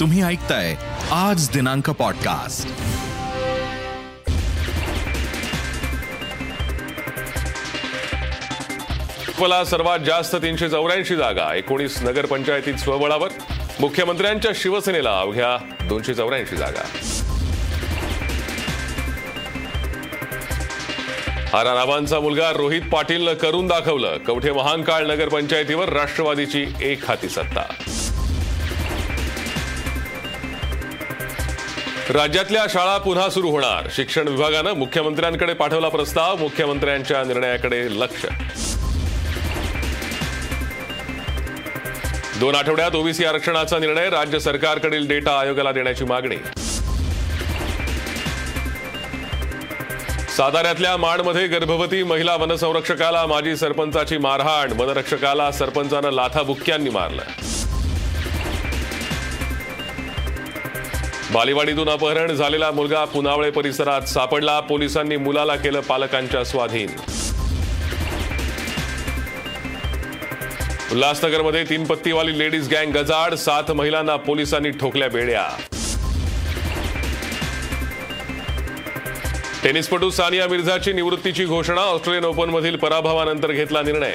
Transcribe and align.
तुम्ही 0.00 0.22
ऐकताय 0.22 0.74
आज 1.12 1.50
दिनांक 1.50 1.90
पॉडकास्ट 1.90 2.68
मला 9.40 9.64
सर्वात 9.64 9.98
जास्त 9.98 10.36
तीनशे 10.36 10.68
चौऱ्याऐंशी 10.68 11.16
जागा 11.16 11.54
एकोणीस 11.54 12.02
नगरपंचायतीत 12.02 12.74
स्वबळावर. 12.74 13.28
मुख्यमंत्र्यांच्या 13.80 14.50
शिवसेनेला 14.54 15.18
अवघ्या 15.20 15.56
दोनशे 15.88 16.14
चौऱ्याऐंशी 16.14 16.56
जागा. 16.56 16.82
आरा 21.58 21.74
रावांचा 21.74 22.20
मुलगा 22.20 22.50
रोहित 22.50 22.82
पाटीलनं 22.82 23.34
करून 23.34 23.66
दाखवलं 23.66 24.18
कवठे 24.26 24.52
महांकाळ 24.52 25.06
नगरपंचायतीवर 25.06 25.88
राष्ट्रवादीची 25.88 26.66
एक 26.82 27.08
हाती 27.08 27.28
सत्ता. 27.28 27.72
राज्यातल्या 32.10 32.64
शाळा 32.70 32.98
पुन्हा 32.98 33.28
सुरू 33.30 33.50
होणार. 33.50 33.88
शिक्षण 33.96 34.28
विभागानं 34.28 34.72
मुख्यमंत्र्यांकडे 34.72 35.54
पाठवला 35.54 35.88
प्रस्ताव 35.88 36.36
मुख्यमंत्र्यांच्या 36.36 37.24
निर्णयाकडे 37.24 38.00
लक्ष. 38.00 38.26
दोन 42.40 42.54
आठवड्यात 42.54 42.94
ओबीसी 42.94 43.24
आरक्षणाचा 43.24 43.78
निर्णय 43.78 44.10
राज्य 44.10 44.38
सरकारकडील 44.38 45.08
डेटा 45.08 45.38
आयोगाला 45.40 45.72
देण्याची 45.72 46.04
मागणी. 46.04 46.36
साताऱ्यातल्या 50.36 50.96
माडमध्ये 50.96 51.46
गर्भवती 51.46 52.02
महिला 52.02 52.36
वनसंरक्षकाला 52.36 53.26
माजी 53.26 53.56
सरपंचाची 53.56 54.18
मारहाण 54.18 54.80
वनरक्षकाला 54.80 55.52
सरपंचानं 55.52 56.10
लाथाबुक्क्यांनी 56.10 56.90
मारलं. 56.90 57.22
बालीवाडीतून 61.34 61.88
अपहरण 61.88 62.32
झालेला 62.32 62.70
मुलगा 62.70 63.04
पुनावळे 63.04 63.50
परिसरात 63.50 64.02
सापडला. 64.02 64.58
पोलिसांनी 64.60 65.16
मुलाला 65.16 65.56
केलं 65.56 65.80
पालकांच्या 65.80 66.44
स्वाधीन. 66.44 66.90
उल्हासनगरमध्ये 70.92 71.64
तीन 71.64 71.84
पत्तीवाली 71.84 72.38
लेडीज 72.38 72.68
गँग 72.72 72.96
गजाड 72.96 73.34
सात 73.34 73.70
महिलांना 73.70 74.16
पोलिसांनी 74.16 74.70
ठोकल्या 74.70 75.08
बेड्या. 75.08 75.46
टेनिसपटू 79.64 80.10
सानिया 80.10 80.46
मिर्झाची 80.48 80.92
निवृत्तीची 80.92 81.44
घोषणा 81.44 81.80
ऑस्ट्रेलियन 81.80 82.24
ओपनमधील 82.24 82.76
पराभवानंतर 82.76 83.52
घेतला 83.52 83.82
निर्णय. 83.82 84.14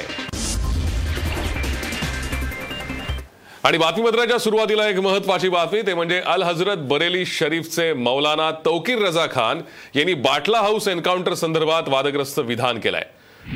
आणि 3.64 3.78
बातमीपत्राच्या 3.78 4.38
सुरुवातीला 4.38 4.86
एक 4.88 4.98
महत्वाची 5.00 5.48
बातमी 5.48 5.80
ते 5.86 5.94
म्हणजे 5.94 6.20
अल 6.26 6.42
हजरत 6.42 6.76
बरेली 6.88 7.24
शरीफचे 7.26 7.92
मौलाना 7.92 8.50
तौकीर 8.64 8.98
रजा 8.98 9.26
खान 9.32 9.60
यांनी 9.94 10.14
बाटला 10.14 10.60
हाऊस 10.60 10.88
एन्काउंटर 10.88 11.34
संदर्भात 11.34 11.88
वादग्रस्त 11.88 12.38
विधान 12.38 12.78
केलंय. 12.80 13.04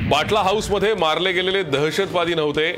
बाटला 0.09 0.41
हाऊसमध्ये 0.41 0.93
मारले 0.93 1.31
गेलेले 1.31 1.63
दहशतवादी 1.63 2.35
नव्हते 2.35 2.71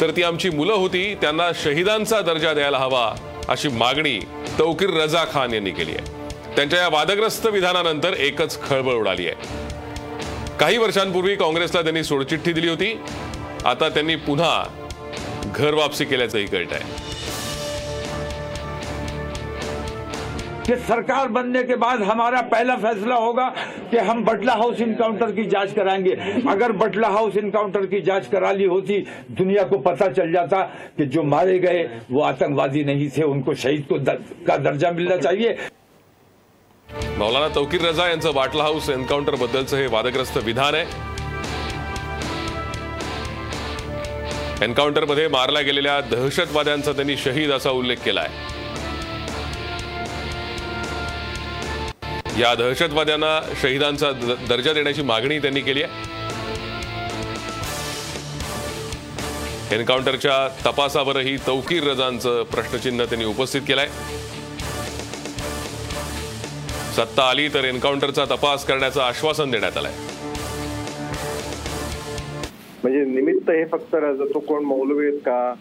तर 0.00 0.10
ती 0.16 0.22
आमची 0.22 0.50
मुलं 0.50 0.72
होती 0.72 1.14
त्यांना 1.14 1.50
शहीदांचा 1.62 2.20
दर्जा 2.20 2.54
द्यायला 2.54 2.78
हवा 2.78 3.14
अशी 3.48 3.68
मागणी 3.68 4.18
तौकीर 4.58 4.90
रजा 4.94 5.24
खान 5.32 5.54
यांनी 5.54 5.70
केली 5.70 5.90
आहे. 5.90 6.54
त्यांच्या 6.56 6.80
या 6.80 6.88
वादग्रस्त 6.88 7.46
विधानानंतर 7.46 8.12
एकच 8.12 8.60
खळबळ 8.62 8.94
उडाली 8.94 9.28
आहे. 9.28 10.56
काही 10.60 10.78
वर्षांपूर्वी 10.78 11.34
काँग्रेसला 11.36 11.82
त्यांनी 11.82 12.04
सोडचिठ्ठी 12.04 12.52
दिली 12.52 12.68
होती 12.68 12.96
आता 13.64 13.88
त्यांनी 13.88 14.16
पुन्हा 14.16 14.62
घर 15.46 15.74
वापसी 15.74 16.04
केल्याचंही 16.04 16.46
कळत 16.46 16.72
आहे 16.72 17.10
कि 20.66 20.76
सरकार 20.78 21.28
बनने 21.28 21.62
के 21.62 21.74
बाद 21.76 22.02
हमारा 22.02 22.40
पहला 22.50 22.74
फैसला 22.76 23.14
होगा 23.14 23.48
कि 23.90 23.98
हम 23.98 24.22
बटला 24.24 24.52
हाउस 24.52 24.80
इनकाउंटर 24.80 25.30
की 25.30 25.44
जाँच 25.44 25.72
कराएँगे। 25.74 26.12
अगर 26.50 26.72
बटला 26.72 27.08
हाउस 27.08 27.36
इनकाउंटर 27.36 27.86
की 27.86 28.00
जाँच 28.00 28.28
करा 28.32 28.52
ली 28.52 28.64
होती 28.66 28.98
दुनिया 29.38 29.62
को 29.64 29.78
पता 29.80 30.08
चल 30.08 30.32
जाता 30.32 30.62
कि 30.98 31.06
जो 31.06 31.22
मारे 31.24 31.58
गए 31.58 31.82
वो 32.10 32.20
आतंकवादी 32.22 32.84
नहीं 32.84 33.08
थे 33.16 33.22
उनको 33.24 33.54
शहीद 33.54 33.84
को 33.88 33.98
दर, 33.98 34.18
का 34.46 34.56
दर्जा 34.58 34.90
मिलना 34.90 35.16
चाहिए। 35.16 35.56
मौलाना 37.18 37.48
तौकीर 37.54 37.82
रजा 37.82 38.08
यांचं 38.08 38.34
बाटला 38.34 38.62
हाऊस 38.62 38.88
एन्काउंटर 38.90 39.34
बद्दलचं 39.36 39.76
हे 39.76 39.86
वादग्रस्त 39.88 40.38
विधान 40.44 40.74
आहे। 40.74 41.10
एन्काउंटरमध्ये 44.62 45.28
मारल्या 45.28 45.62
गेलेल्या 45.62 46.00
दहशतवाद्यांचा 46.00 46.92
त्यांनी 46.92 47.16
शहीद 47.16 47.50
असा 47.50 47.70
उल्लेख 47.70 47.96
केलाय. 47.96 48.28
या 52.40 52.54
दहशतवाद्यांना 52.54 53.54
शहीदांचा 53.62 54.10
दर्जा 54.48 54.72
देण्याची 54.72 55.02
मागणी 55.02 55.38
त्यांनी 55.38 55.60
केली 55.60 55.82
आहे. 55.82 55.92
एन्काउंटरच्या 59.76 60.48
तपासावरही 60.66 61.36
तौकीर 61.46 61.84
रजांचं 61.84 62.42
प्रश्नचिन्ह 62.42 63.04
त्यांनी 63.04 63.24
उपस्थित 63.24 63.62
केलंय. 63.68 63.88
सत्ता 66.96 67.28
आली 67.30 67.48
तर 67.48 67.64
एन्काउंटरचा 67.64 68.24
तपास 68.24 68.64
करण्याचं 68.64 69.00
आश्वासन 69.00 69.50
देण्यात 69.50 69.76
आलंय. 69.76 70.11
म्हणजे 72.82 73.04
निमित्त 73.04 73.50
हे 73.50 73.64
फक्त 73.64 73.96
तो 74.34 74.38
कोण 74.38 74.64
मौलवी 74.64 75.06
आहेत 75.06 75.18
का? 75.18 75.54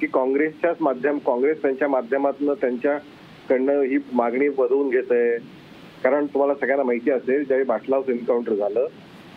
की 0.00 0.06
काँग्रेसच्याच 0.06 0.76
माध्यम 0.80 1.18
काँग्रेस 1.18 1.62
त्यांच्या 1.62 1.88
माध्यमातून 1.88 2.52
त्यांच्याकडनं 2.54 3.80
ही 3.82 3.98
मागणी 4.12 4.48
बदवून 4.48 4.88
घेत 4.90 5.12
आहे 5.12 5.36
कारण 6.02 6.26
तुम्हाला 6.26 6.54
सगळ्यांना 6.54 6.84
माहिती 6.84 7.10
असेल 7.10 7.44
ज्यावेळी 7.44 7.66
बाटला 7.66 7.96
एन्काउंटर 8.08 8.54
झालं 8.54 8.86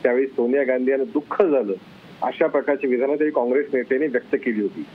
त्यावेळी 0.03 0.27
सोनिया 0.27 0.63
गांधी 0.63 0.91
यांना 0.91 1.05
दुःख 1.13 1.41
झालं. 1.43 1.73
अशा 2.21 2.47
प्रकारची 2.47 2.87
विधानं 2.87 3.15
त्यावेळी 3.15 3.31
काँग्रेस 3.31 3.65
नेत्यांनी 3.73 4.07
व्यक्त 4.07 4.35
केली 4.35 4.61
होती. 4.61 4.85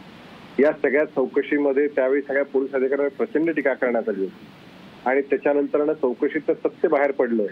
या 0.63 0.73
सगळ्या 0.73 1.05
चौकशीमध्ये 1.05 1.87
त्यावेळी 1.87 2.23
सगळ्या 2.23 2.45
पोलीस 2.45 2.75
अधिकाऱ्यांवर 2.75 3.25
प्रचंड 3.25 3.51
टीका 3.51 3.75
करण्यात 3.75 4.09
आली 4.09 4.21
होती. 4.21 4.47
आणि 5.07 5.21
त्याच्यानंतर 5.21 5.93
चौकशीत 5.93 6.41
तर 6.49 6.55
सत्य 6.55 6.89
बाहेर 6.89 7.11
पडलंय 7.11 7.47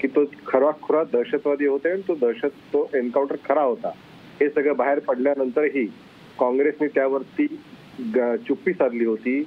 की 0.00 0.08
तो 0.08 0.24
खरा 0.46 0.70
खुरा 0.82 1.02
दहशतवादी 1.12 1.66
होते 1.66 1.88
आणि 1.88 2.02
तो 2.08 2.14
दहशत 2.14 2.62
तो 2.72 2.88
एन्काउंटर 2.94 3.36
खरा 3.48 3.62
होता. 3.62 3.90
हे 4.40 4.48
सगळं 4.48 4.76
बाहेर 4.76 4.98
पडल्यानंतरही 4.98 5.86
काँग्रेसने 6.40 6.86
त्यावरती 6.86 7.60
ग- 8.14 8.36
चुप्पी 8.48 8.72
साधली 8.72 9.04
होती. 9.04 9.46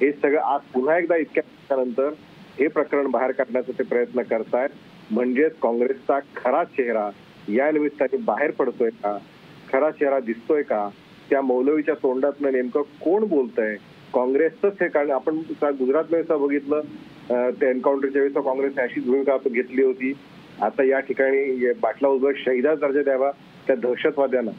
हे 0.00 0.12
सगळं 0.12 0.40
आज 0.40 0.60
पुन्हा 0.60 0.98
एकदा 0.98 1.16
इतक्या 1.16 2.08
हे 2.58 2.66
प्रकरण 2.66 3.06
बाहेर 3.06 3.30
काढण्याचा 3.30 3.72
ते 3.78 3.82
प्रयत्न 3.82 4.22
करतायत. 4.22 4.68
म्हणजेच 5.10 5.52
काँग्रेसचा 5.62 6.18
खरा 6.36 6.64
चेहरा 6.64 7.10
या 7.48 7.70
निमित्ताने 7.70 8.16
बाहेर 8.16 8.50
पडतोय 8.50 8.90
का? 8.90 9.18
खरा 9.72 9.90
चेहरा 9.90 10.20
दिसतोय 10.20 10.62
का? 10.62 10.88
त्या 11.30 11.42
मौलवीच्या 11.42 11.94
तोंडातनं 11.94 12.52
नेमकं 12.52 12.82
कोण 12.82 13.24
बोलतंय? 13.24 13.76
काँग्रेसच 14.14 14.64
हे 14.64 14.88
कारण 14.88 15.10
आपण 15.10 15.36
गुजरातमध्ये 15.62 16.36
बघितलं. 16.36 16.80
ते 17.30 17.70
एन्काउंटरच्या 17.70 18.22
वेळेस 18.22 18.44
काँग्रेसने 18.44 18.82
अशीच 18.82 19.04
भूमिका 19.04 19.36
घेतली 19.46 19.82
होती. 19.82 20.12
आता 20.62 20.82
या 20.82 21.00
ठिकाणी 21.00 21.72
बाटला 21.72 22.08
उभं 22.08 22.32
शहीदा 22.36 22.74
दर्जा 22.74 23.02
द्यावा. 23.02 23.30
त्या 23.68 23.76
दहशतवाद्यांना 23.76 24.50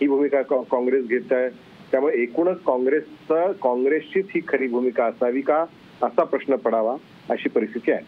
ही 0.00 0.06
भूमिका 0.08 0.42
काँग्रेस 0.42 1.04
घेत 1.06 1.32
आहे 1.32 1.48
त्यामुळे 1.90 2.22
एकूणच 2.22 2.62
काँग्रेसचं 2.66 3.52
काँग्रेसचीच 3.62 4.26
ही 4.34 4.40
खरी 4.48 4.66
भूमिका 4.68 5.04
असावी 5.06 5.40
का 5.40 5.64
असा 6.02 6.24
प्रश्न 6.24 6.56
पडावा 6.56 6.94
अशी 7.30 7.48
परिस्थिती 7.48 7.92
आहे. 7.92 8.02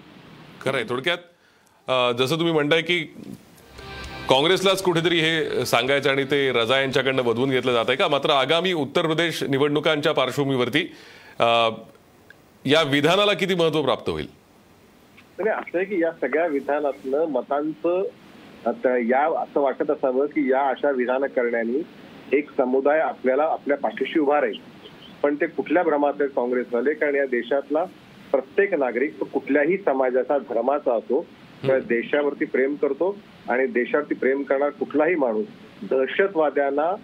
खरंय. 0.62 0.84
थोडक्यात 0.88 1.19
अं, 1.88 2.12
जसं 2.19 2.37
तुम्ही 2.37 2.53
म्हणताय 2.53 2.82
की 2.82 2.98
काँग्रेसलाच 4.28 4.82
कुठेतरी 4.82 5.19
हे 5.21 5.65
सांगायचं 5.66 6.10
आणि 6.10 6.25
ते 6.25 6.50
रजा 6.53 6.81
यांच्याकडनं 6.81 7.25
बदवून 7.25 7.50
घेतलं 7.50 7.72
जात 7.72 7.84
आहे 7.89 7.97
का? 7.97 8.09
मात्र 8.09 8.30
आगामी 8.30 8.72
उत्तर 8.72 9.07
प्रदेश 9.07 9.42
निवडणुकांच्या 9.42 10.12
पार्श्वभूमीवरती 10.12 10.83
या 12.65 12.83
विधानाला 12.83 13.33
किती 13.33 13.54
महत्त्व 13.54 13.83
प्राप्त 13.83 14.10
होईल? 14.10 14.27
म्हणजे 15.39 15.51
असं 15.51 15.78
आहे 15.78 15.86
की 15.86 16.03
या 16.03 16.10
सगळ्या 16.21 16.47
विधानातनं 16.47 17.24
मतांचं 17.24 18.03
आता 18.66 18.97
या 18.98 19.21
असं 19.41 19.60
वाटत 19.60 19.91
असावं 19.91 20.27
की 20.27 20.51
या 20.51 20.60
अशा 20.68 20.91
विधानं 20.91 21.27
करण्याने 21.27 21.83
एक 22.36 22.51
समुदाय 22.57 23.01
आपल्याला 23.01 23.42
आपल्या 23.42 23.77
पाठीशी 23.77 24.18
उभा 24.18 24.41
राहील. 24.41 24.59
पण 25.22 25.34
ते 25.34 25.47
कुठल्या 25.47 25.83
भ्रमात 25.83 26.12
आहेत 26.21 26.30
काँग्रेसवाले 26.36 26.92
कारण 26.95 27.15
या 27.15 27.24
देशातला 27.27 27.84
प्रत्येक 28.30 28.74
नागरिक 28.74 29.21
तो 29.21 29.24
कुठल्याही 29.24 29.77
समाजाचा 29.77 30.39
धर्माचा 30.39 30.95
असो 30.95 31.21
किंवा 31.62 31.78
देशावरती 31.78 32.45
प्रेम 32.45 32.74
करतो 32.74 33.16
आणि 33.48 33.66
देशावरती 33.66 34.15
प्रेम 34.15 34.42
करणारा 34.42 34.71
कुठलाही 34.71 35.15
माणूस 35.15 35.47
दहशतवाद्यांना 35.91 36.95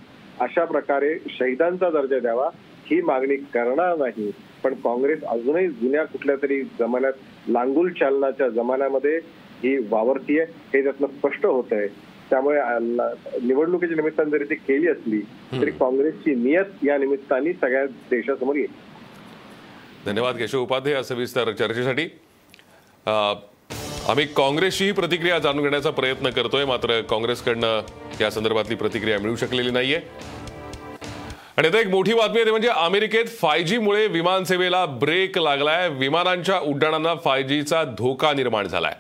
अशा 0.41 0.65
प्रकारे 0.65 1.19
शहिदांचा 1.29 1.91
दर्जा 1.91 2.19
द्यावा 2.19 2.49
ही 2.91 3.01
मागणी 3.03 3.37
करणार 3.37 3.97
नाही. 3.97 4.31
पण 4.65 4.75
काँग्रेस 4.75 5.25
अजूनही 5.25 5.69
जुन्या 5.69 6.05
कुठल्या 6.05 6.37
तरी 6.43 6.63
जमान्यात 6.79 7.49
लांगुल 7.49 7.91
चालनाच्या 7.93 8.49
जमान्यामध्ये 8.49 9.21
ही 9.63 9.77
वावरतीये 9.91 10.45
हे 10.75 10.83
त्यातनं 10.83 11.07
स्पष्ट 11.19 11.47
होत 11.47 11.73
आहे 11.73 11.87
त्यामुळे 12.31 12.61
निवडणुकीच्या 13.43 13.97
निमित्ताने 13.97 14.31
जरी 14.31 14.45
ती 14.45 14.55
केली 14.55 14.89
असली 14.89 15.21
तरी 15.53 15.71
काँग्रेसची 15.71 16.35
नियत 16.35 16.85
या 16.85 16.97
निमित्ताने 16.99 17.53
सगळ्या 17.53 17.85
देशासमोर 18.11 18.57
येईल. 18.57 18.73
धन्यवाद 20.07 20.37
केशव 20.37 20.63
उपाध्ये 20.63 20.93
या 20.93 21.03
सविस्तर 21.03 21.53
चर्चेसाठी. 21.53 22.09
आम्ही 24.09 24.27
काँग्रेसचीही 24.37 24.93
प्रतिक्रिया 24.93 25.39
जाणून 25.39 25.63
घेण्याचा 25.63 25.91
प्रयत्न 25.91 26.31
करतोय 26.31 26.65
मात्र 26.65 27.01
काँग्रेसकडनं 27.11 27.81
या 28.21 28.31
संदर्भातली 28.31 28.75
प्रतिक्रिया 28.75 29.19
मिळू 29.19 29.37
शकलेली 29.37 29.71
नाहीये. 29.71 30.01
आणि 31.57 31.69
आता 31.69 31.79
एक 31.81 31.89
मोठी 31.89 32.15
बातमी 32.15 32.37
आहे 32.37 32.45
ते 32.45 32.51
म्हणजे 32.51 32.69
अमेरिकेत 32.69 33.27
फाय 33.41 33.63
जी 33.63 33.79
मुळे 33.79 34.07
विमानसेवेला 34.07 34.85
ब्रेक 35.01 35.39
लागलाय. 35.39 35.89
विमानांच्या 35.89 36.59
उड्डाणांना 36.61 37.15
फाय 37.25 37.43
जीचा 37.43 37.83
धोका 37.99 38.33
निर्माण 38.33 38.67
झालाय. 38.67 38.95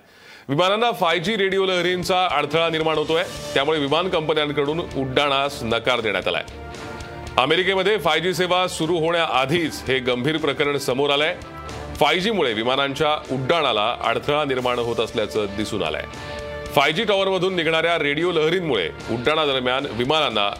विमानांना 0.48 0.92
फाय 0.92 1.18
जी 1.18 1.36
रेडिओ 1.36 1.66
लहरींचा 1.66 2.28
अडथळा 2.30 2.68
निर्माण 2.68 2.98
होतोय. 2.98 3.22
त्यामुळे 3.54 3.78
विमान 3.78 4.08
कंपन्यांकडून 4.08 4.78
उड्डाणास 4.78 5.62
नकार 5.62 6.00
देण्यात 6.00 6.28
आलाय. 6.28 6.44
अमेरिकेमध्ये 7.38 7.98
फाय 7.98 8.20
जी 8.20 8.34
सेवा 8.34 8.68
सुरू 8.68 8.96
होण्याआधीच 8.96 9.82
हे 9.88 9.98
गंभीर 9.98 10.36
प्रकरण 10.36 10.78
समोर 10.78 11.10
आलंय. 11.10 11.36
फाय 11.96 12.18
जीमुळे 12.18 12.52
विमानांच्या 12.52 13.34
उड्डाणाला 13.34 13.96
अडथळा 14.04 14.44
निर्माण 14.44 14.78
होत 14.78 15.00
असल्याचं 15.00 15.46
दिसून 15.56 15.82
आलंय. 15.82 16.04
फाय 16.66 16.92
जी 16.92 17.04
टॉवरमधून 17.04 17.56
निघणाऱ्या 17.56 17.98
रेडिओ 17.98 18.32
लहरींमुळे 18.32 18.88
उड्डाणादरम्यान 19.10 19.86
विमानांना 19.90 20.50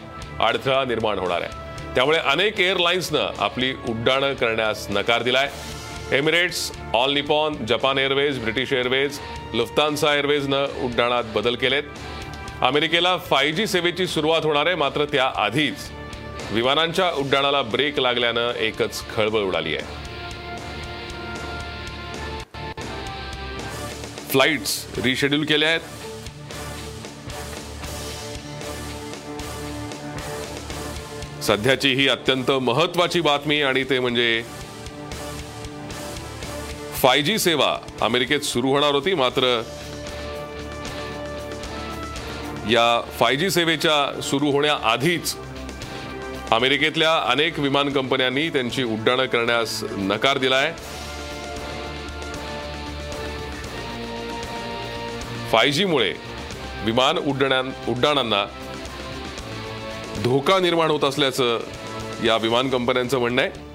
अडथळा 0.41 0.85
निर्माण 0.85 1.19
होणार 1.19 1.41
आहे. 1.41 1.67
त्यामुळे 1.95 2.19
अनेक 2.19 2.61
एअरलाईन्सनं 2.61 3.31
आपली 3.39 3.73
उड्डाणं 3.73 4.35
करण्यास 4.35 4.87
नकार 4.91 5.23
दिलाय. 5.23 5.51
Emirates 6.13 6.73
All 6.95 7.13
Nippon 7.13 7.67
Japan 7.67 7.99
Airways 7.99 8.39
British 8.39 8.73
Airways 8.73 9.19
Lufthansa 9.55 10.15
एअरवेजनं 10.15 10.67
उड्डाणात 10.83 11.25
बदल 11.35 11.55
केलेत. 11.55 11.83
अमेरिकेला 12.61 13.17
फाय 13.17 13.51
जी 13.53 13.67
सेवेची 13.67 14.07
सुरुवात 14.07 14.45
होणार 14.45 14.67
आहे 14.67 14.75
मात्र 14.75 15.05
त्याआधीच. 15.05 15.91
विमानांच्या 16.51 17.11
उड्डाणाला 17.11 17.63
ब्रेक 17.63 17.99
लागल्यानं 17.99 18.53
एकच 18.55 19.03
खळबळ 19.17 19.41
उडाली 19.41 19.77
आहे. 19.77 19.85
फ्लाईट्स 24.31 24.87
रिशेड्यूल 25.05 25.45
केल्या 25.45 25.69
आहेत. 25.69 25.81
सध्याची 31.43 31.95
ही 31.95 32.09
अत्यंत 32.09 32.51
महत्वाची 32.51 33.21
बातमी 33.21 33.63
आणि 33.63 33.85
ते 33.85 33.99
म्हणजे 34.01 34.43
फाय 37.07 37.21
जी 37.23 37.39
सेवा 37.39 37.77
अमेरिकेत 38.01 38.41
सुरू 38.41 38.71
होणार 38.71 38.95
होती 38.95 39.15
मात्र 39.15 39.63
या 42.71 43.01
फाय 43.19 43.37
जी 43.37 43.51
सेवेच्या 43.51 44.21
सुरू 44.23 44.51
होण्याआधीच 44.51 45.35
अमेरिकेतल्या 46.51 47.15
अनेक 47.17 47.59
विमान 47.59 47.93
कंपन्यांनी 47.93 48.49
त्यांची 48.49 48.83
उड्डाणं 48.83 49.27
करण्यास 49.27 49.85
नकार 49.85 50.39
दिलाय. 50.39 50.73
फाय 55.53 55.71
जीमुळे 55.71 56.13
विमान 56.85 57.19
उड्डाणां 57.19 57.71
उड्डाणांना 57.89 58.45
धोका 60.25 60.59
निर्माण 60.59 60.91
होत 60.91 61.05
असल्याचं 61.05 61.61
या 62.25 62.37
विमान 62.37 62.71
कंपन्यांचं 62.71 63.19
म्हणणं 63.19 63.43
आहे. 63.43 63.66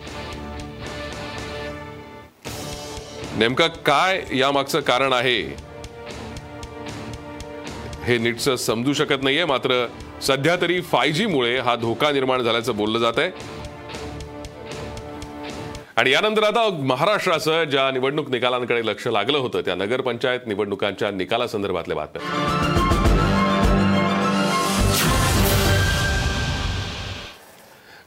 नेमकं 3.41 3.67
काय 3.67 4.23
यामागचं 4.31 4.79
कारण 4.79 5.13
आहे? 5.13 5.55
हे 8.03 8.17
नीटचं 8.17 8.55
समजू 8.55 8.93
शकत 8.93 9.23
नाहीये 9.23 9.45
मात्र 9.45 9.87
सध्या 10.21 10.55
तरी 10.61 10.81
फाय 10.81 11.11
जीमुळे 11.11 11.57
हा 11.59 11.75
धोका 11.75 12.11
निर्माण 12.11 12.41
झाल्याचं 12.41 12.77
बोललं 12.77 12.99
जात 12.99 13.13
आहे. 13.17 13.31
आणि 15.95 16.11
यानंतर 16.11 16.43
आता 16.43 16.69
महाराष्ट्राचं 16.69 17.63
ज्या 17.63 17.91
निवडणूक 17.91 18.29
निकालांकडे 18.29 18.85
लक्ष 18.85 19.07
लागलं 19.07 19.37
होतं 19.37 19.61
त्या 19.61 19.75
नगरपंचायत 19.75 20.39
निवडणुकांच्या 20.47 21.11
निकालासंदर्भातल्या 21.11 21.97
बातम्या. 21.97 22.60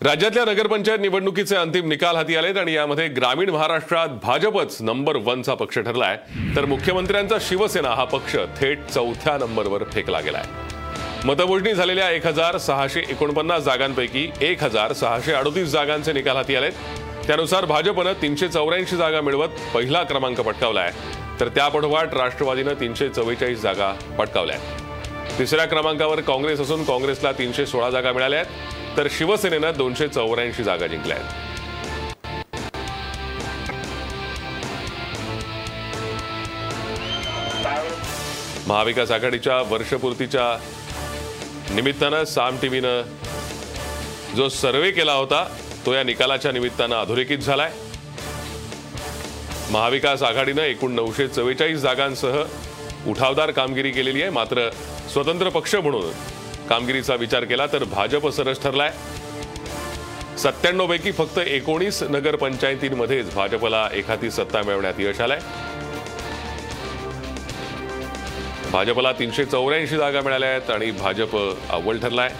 राज्यातल्या 0.04 0.44
नगरपंचायत 0.44 0.98
निवडणुकीचे 1.00 1.56
अंतिम 1.56 1.88
निकाल 1.88 2.16
हाती 2.16 2.36
आलेत 2.36 2.56
आणि 2.58 2.72
यामध्ये 2.72 3.06
ग्रामीण 3.08 3.50
महाराष्ट्रात 3.50 4.08
भाजपच 4.22 4.76
नंबर 4.80 5.16
वनचा 5.24 5.54
पक्ष 5.54 5.78
ठरलाय. 5.78 6.16
तर 6.56 6.64
मुख्यमंत्र्यांचा 6.64 7.36
शिवसेना 7.40 7.88
हा 7.88 8.04
पक्ष 8.04 8.34
थेट 8.60 8.84
चौथ्या 8.86 9.36
नंबरवर 9.38 9.84
फेकला 9.92 10.20
गेलाय. 10.20 10.44
मतमोजणी 11.24 11.72
झालेल्या 11.74 12.10
एक 12.10 12.26
हजार 12.26 12.58
सहाशे 12.58 13.04
एकोणपन्नास 13.10 13.62
जागांपैकी 13.62 14.28
एक 14.40 14.64
हजार 14.64 14.92
सहाशे 14.92 15.32
अडोतीस 15.32 15.68
जागांचे 15.68 16.12
निकाल 16.12 16.36
हाती 16.36 16.56
आलेत. 16.56 16.72
त्यानुसार 17.26 17.64
भाजपनं 17.64 18.12
तीनशे 18.22 18.48
चौऱ्याऐंशी 18.48 18.96
जागा 18.96 19.20
मिळवत 19.20 19.58
पहिला 19.74 20.02
क्रमांक 20.02 20.40
पटकावलाय. 20.40 20.92
तर 21.40 21.48
त्यापाठोपाठ 21.48 22.14
राष्ट्रवादीनं 22.14 22.80
तीनशे 22.80 23.08
चव्वेचाळीस 23.08 23.62
जागा 23.62 23.92
पटकावल्या 24.18 24.58
तिसऱ्या 25.38 25.66
क्रमांकावर 25.66 26.20
काँग्रेस 26.20 26.60
असून 26.60 26.84
काँग्रेसला 26.84 27.32
तीनशे 27.32 27.66
सोळा 27.66 27.90
जागा 27.90 28.12
मिळाल्या 28.12 28.40
आहेत. 28.40 28.82
तर 28.96 29.08
शिवसेनेनं 29.10 29.72
दोनशे 29.76 30.06
चौऱ्याऐंशी 30.08 30.64
जागा 30.64 30.86
जिंकल्या 30.86 31.16
आहेत. 31.16 31.42
महाविकास 38.68 39.10
आघाडीच्या 39.10 39.60
वर्षपूर्तीच्या 39.70 40.46
निमित्तानं 41.74 42.24
साम 42.24 42.56
टीव्हीनं 42.62 43.02
जो 44.36 44.48
सर्वे 44.48 44.90
केला 44.90 45.12
होता 45.12 45.44
तो 45.86 45.92
या 45.94 46.02
निकालाच्या 46.02 46.52
निमित्तानं 46.52 46.96
अधोरेखित 46.96 47.38
झालाय. 47.38 47.70
महाविकास 49.70 50.22
आघाडीनं 50.22 50.62
एकूण 50.62 50.92
नऊशे 50.92 51.28
चव्वेचाळीस 51.28 51.78
जागांसह 51.80 52.42
उठावदार 53.08 53.50
कामगिरी 53.50 53.90
केलेली 53.90 54.22
आहे 54.22 54.30
मात्र 54.30 54.68
स्वतंत्र 55.12 55.48
पक्ष 55.48 55.74
म्हणून 55.74 56.10
कामगिरीचा 56.68 57.14
विचार 57.14 57.44
केला 57.44 57.66
तर 57.66 57.84
भाजप 57.84 58.28
सरस 58.28 58.62
ठरलाय. 58.62 58.92
सत्त्याण्णव 60.38 60.86
पैकी 60.86 61.12
फक्त 61.12 61.38
एकोणीस 61.38 62.02
नगरपंचायतींमध्येच 62.02 63.34
भाजपला 63.34 63.88
एखादी 63.92 64.30
सत्ता 64.30 64.62
मिळवण्यात 64.62 64.94
यश 64.98 65.20
आलंय. 65.20 65.40
भाजपला 68.72 69.12
तीनशे 69.12 69.44
चौऱ्याऐंशी 69.44 69.96
जागा 69.96 70.20
मिळाल्या 70.20 70.48
आहेत 70.48 70.70
आणि 70.70 70.90
भाजप 70.90 71.36
अव्वल 71.70 71.98
ठरलाय. 71.98 72.32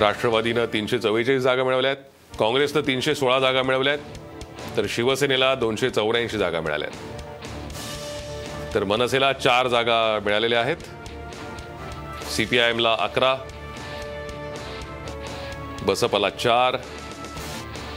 राष्ट्रवादीनं 0.00 0.66
तीनशे 0.72 0.98
चव्वेचाळीस 0.98 1.42
जागा 1.42 1.64
मिळवल्या 1.64 1.90
आहेत. 1.90 2.38
काँग्रेसनं 2.38 2.80
तीनशे 2.80 3.14
सोळा 3.14 3.38
जागा 3.40 3.62
मिळवल्या 3.62 3.92
आहेत. 3.92 4.18
तर 4.76 4.86
शिवसेनेला 4.88 5.54
दोनशे 5.54 5.90
चौऱ्याऐंशी 5.90 6.38
जागा 6.38 6.60
मिळाल्या 6.60 6.88
आहेत. 6.88 7.24
तर 8.74 8.84
मनसेला 8.84 9.32
चार 9.32 9.68
जागा 9.68 10.18
मिळालेल्या 10.24 10.60
आहेत. 10.60 10.76
सीपीआयएमला 12.30 12.96
अकरा. 13.00 13.36
बसपाला 15.82 16.30
चार. 16.30 16.76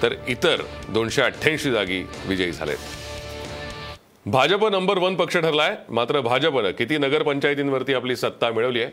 तर 0.02 0.14
इतर 0.28 0.62
दोनशे 0.90 1.22
अठ्ठ्याऐंशी 1.22 1.72
जागी 1.72 2.04
विजयी 2.26 2.52
झालेत. 2.52 2.78
भाजप 4.26 4.66
नंबर 4.66 4.98
वन 4.98 5.16
पक्ष 5.16 5.38
ठरलाय. 5.38 5.76
मात्र 5.90 6.22
भाजपनं 6.22 6.72
किती 6.72 6.98
नगरपंचायतींवरती 6.98 7.94
आपली 7.94 8.16
सत्ता 8.16 8.50
मिळवली 8.50 8.82
आहे? 8.84 8.92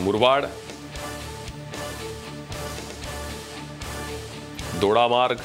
मुरबाड 0.00 0.44
दोडामार्ग 4.84 5.36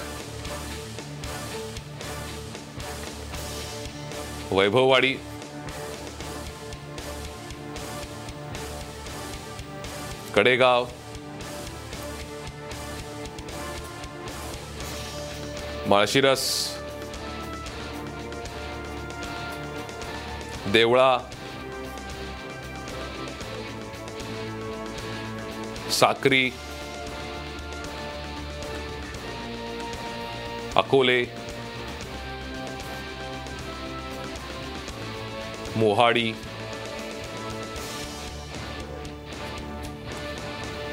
वैभववाडी. 4.52 5.16
कडेगाव. 10.36 10.86
माळशिरस. 15.88 16.74
देवळा. 20.68 21.18
साक्री. 25.92 26.52
अकोले 30.80 31.20
मोहाडी 35.78 36.28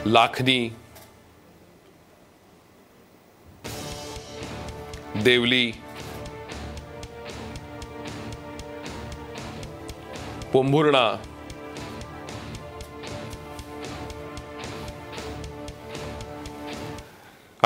लाखनी 0.07 0.59
देवली 5.25 5.65
पोंभुर्णा 10.53 11.07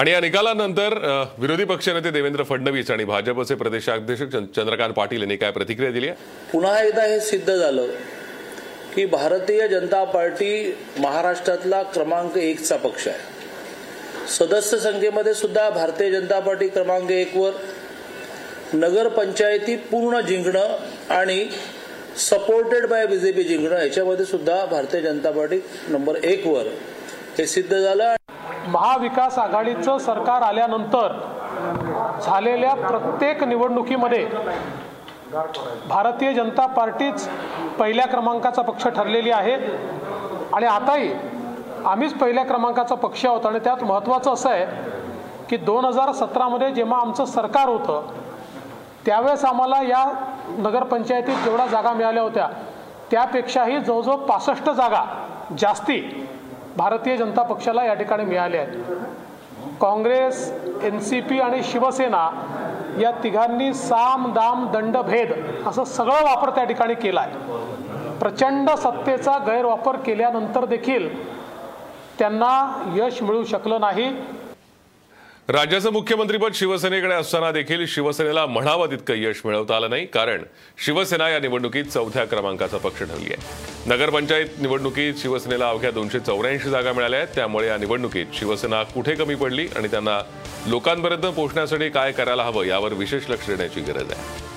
आणि 0.00 0.10
या 0.10 0.20
निकालानंतर 0.20 1.24
विरोधी 1.38 1.64
पक्षनेते 1.64 2.10
देवेंद्र 2.10 2.42
फडणवीस 2.42 2.90
आणि 2.90 3.04
भाजपचे 3.04 3.54
प्रदेशाध्यक्ष 3.54 4.22
चंद- 4.22 4.56
चंद्रकांत 4.56 4.94
पाटील 4.94 5.20
यांनी 5.20 5.36
काय 5.36 5.50
प्रतिक्रिया 5.50 5.90
दिली 5.90 6.08
आहे? 6.08 6.16
पुन्हा 6.52 6.82
एकदा 6.82 7.02
हे 7.02 7.20
सिद्ध 7.20 7.56
झालं 7.56 7.86
की 8.94 9.06
भारतीय 9.06 9.68
जनता 9.68 10.04
पार्टी 10.04 10.78
महाराष्ट्रातला 10.98 11.82
क्रमांक 11.82 12.36
एकचा 12.36 12.76
पक्ष 12.76 13.08
आहे. 13.08 13.18
सदस्य 14.28 14.78
संख्येमध्ये 14.78 15.34
सुद्धा 15.34 15.70
भारतीय 15.70 16.10
जनता 16.10 16.40
पार्टी 16.40 16.68
क्रमांक 16.68 17.10
एकवर 17.10 17.50
नगरपंचायती 18.74 19.76
पूर्ण 19.76 20.20
जिंकणं 20.20 20.78
आणि 21.10 21.46
सपोर्टेड 22.16 22.86
बाय 22.86 23.06
बीजेपी 23.06 23.42
जिंकणं 23.42 23.80
याच्यामध्ये 23.80 24.24
सुद्धा 24.24 24.64
भारतीय 24.64 25.00
जनता 25.00 25.30
पार्टी 25.30 25.60
नंबर 25.88 26.24
एकवर. 26.24 26.62
हे 27.38 27.46
सिद्ध 27.46 27.78
झालं. 27.78 28.14
महाविकास 28.68 29.38
आघाडीचं 29.38 29.98
सरकार 29.98 30.42
आल्यानंतर 30.42 31.12
झालेल्या 32.22 32.74
प्रत्येक 32.76 33.42
निवडणुकीमध्ये 33.44 34.26
भारतीय 35.88 36.32
जनता 36.34 36.66
पार्टीच 36.66 37.28
पहिल्या 37.78 38.06
क्रमांकाचा 38.06 38.62
पक्ष 38.62 38.86
ठरलेली 38.86 39.30
आहे. 39.30 39.56
आणि 40.54 40.66
आताही 40.66 41.12
आम्हीच 41.86 42.14
पहिल्या 42.14 42.44
क्रमांकाचा 42.44 42.94
पक्ष 42.94 43.24
आहोत. 43.26 43.46
आणि 43.46 43.58
त्यात 43.58 43.84
महत्त्वाचं 43.84 44.32
असं 44.32 44.50
आहे 44.50 44.66
की 45.48 45.56
दोन 45.56 45.84
हजार 45.84 46.12
सतरामध्ये 46.12 46.70
जेव्हा 46.72 47.00
आमचं 47.00 47.24
सरकार 47.24 47.68
होतं 47.68 48.10
त्यावेळेस 49.06 49.44
आम्हाला 49.44 49.80
या 49.82 50.04
नगरपंचायतीत 50.58 51.36
जेवढ्या 51.44 51.66
जागा 51.66 51.92
मिळाल्या 51.92 52.22
होत्या 52.22 52.48
त्यापेक्षाही 53.10 53.78
जवळजवळ 53.78 54.16
पासष्ट 54.26 54.70
जागा 54.70 55.04
जास्ती 55.58 56.00
भारतीय 56.76 57.16
जनता 57.16 57.42
पक्षाला 57.42 57.84
या 57.84 57.94
ठिकाणी 57.94 58.24
मिळाल्या 58.24 58.60
आहेत. 58.60 58.76
काँग्रेस 59.80 60.50
एन 60.84 60.98
सी 61.00 61.20
पी 61.20 61.38
आणि 61.40 61.62
शिवसेना 61.64 62.28
या 63.00 63.10
तिघांनी 63.22 63.72
साम 63.74 64.32
दाम 64.34 64.66
दंड 64.72 64.96
भेद 64.96 65.32
असं 65.66 65.84
सगळं 65.84 66.22
वापर 66.24 66.50
त्या 66.54 66.64
ठिकाणी 66.64 66.94
केला 66.94 67.20
आहे 67.20 68.18
प्रचंड 68.18 68.70
सत्तेचा 68.78 69.36
गैरवापर 69.46 69.96
केल्यानंतर 70.06 70.64
देखील 70.64 71.08
त्यांना 72.18 72.50
यश 72.96 73.22
मिळू 73.22 73.44
शकलं 73.44 73.80
नाही. 73.80 74.10
राज्याचं 75.48 75.92
मुख्यमंत्रीपद 75.92 76.54
शिवसेनेकडे 76.54 77.14
असताना 77.14 77.50
देखील 77.52 77.84
शिवसेनेला 77.88 78.44
म्हणावं 78.46 78.90
तितकं 78.90 79.14
यश 79.16 79.40
मिळवता 79.44 79.76
आलं 79.76 79.90
नाही 79.90 80.06
कारण 80.06 80.42
शिवसेना 80.84 81.28
या 81.28 81.38
निवडणुकीत 81.40 81.84
चौथ्या 81.84 82.24
क्रमांकाचा 82.24 82.76
पक्ष 82.76 82.98
ठरली 83.00 83.32
आहे. 83.32 83.69
नगरपंचायत 83.86 84.46
निवडणुकीत 84.58 85.14
शिवसेनेला 85.18 85.68
अवघ्या 85.68 85.90
दोनशे 85.90 86.18
चौऱ्याऐंशी 86.20 86.70
जागा 86.70 86.92
मिळाल्या 86.92 87.18
आहेत. 87.18 87.34
त्यामुळे 87.34 87.68
या 87.68 87.76
निवडणुकीत 87.76 88.26
शिवसेना 88.34 88.82
कुठे 88.82 89.14
कमी 89.14 89.34
पडली 89.34 89.66
आणि 89.76 89.88
त्यांना 89.88 90.18
लोकांपर्यंत 90.66 91.22
पोहोचण्यासाठी 91.26 91.88
काय 91.88 92.12
करायला 92.12 92.44
हवं 92.44 92.64
यावर 92.64 92.92
विशेष 92.92 93.28
लक्ष 93.28 93.46
देण्याची 93.46 93.80
गरज 93.80 94.12
आहे. 94.12 94.48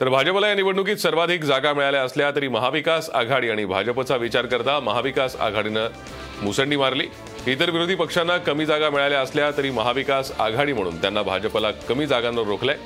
तर 0.00 0.08
भाजपला 0.08 0.48
या 0.48 0.54
निवडणुकीत 0.54 0.96
सर्वाधिक 0.96 1.44
जागा 1.44 1.72
मिळाल्या 1.72 2.02
असल्या 2.02 2.30
तरी 2.30 2.48
महाविकास 2.48 3.10
आघाडी 3.10 3.50
आणि 3.50 3.64
भाजपचा 3.64 4.16
विचार 4.16 4.46
करता 4.46 4.78
महाविकास 4.80 5.36
आघाडीनं 5.36 5.88
मुसंडी 6.42 6.76
मारली. 6.76 7.06
इतर 7.46 7.70
विरोधी 7.70 7.94
पक्षांना 7.94 8.36
कमी 8.38 8.66
जागा 8.66 8.90
मिळाल्या 8.90 9.20
असल्या 9.20 9.50
तरी 9.50 9.70
महाविकास 9.70 10.32
आघाडी 10.38 10.72
म्हणून 10.72 11.00
त्यांना 11.00 11.22
भाजपला 11.22 11.70
कमी 11.88 12.06
जागांवर 12.06 12.46
रोखलंय. 12.46 12.76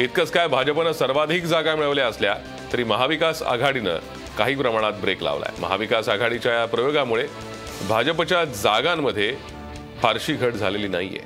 इतकंच 0.00 0.30
काय 0.30 0.46
भाजपनं 0.48 0.92
सर्वाधिक 0.92 1.44
जागा 1.44 1.74
मिळवल्या 1.74 2.06
असल्या 2.06 2.34
तरी 2.72 2.84
महाविकास 2.84 3.42
आघाडीनं 3.42 3.98
काही 4.38 4.54
प्रमाणात 4.54 4.92
ब्रेक 4.92 5.22
लावलाय. 5.22 5.60
महाविकास 5.62 6.08
आघाडीच्या 6.08 6.52
या 6.52 6.64
प्रयोगामुळे 6.66 7.26
भाजपच्या 7.88 8.44
जागांमध्ये 8.44 9.32
फारशी 10.02 10.32
घट 10.32 10.52
झालेली 10.52 10.88
नाहीये. 10.88 11.20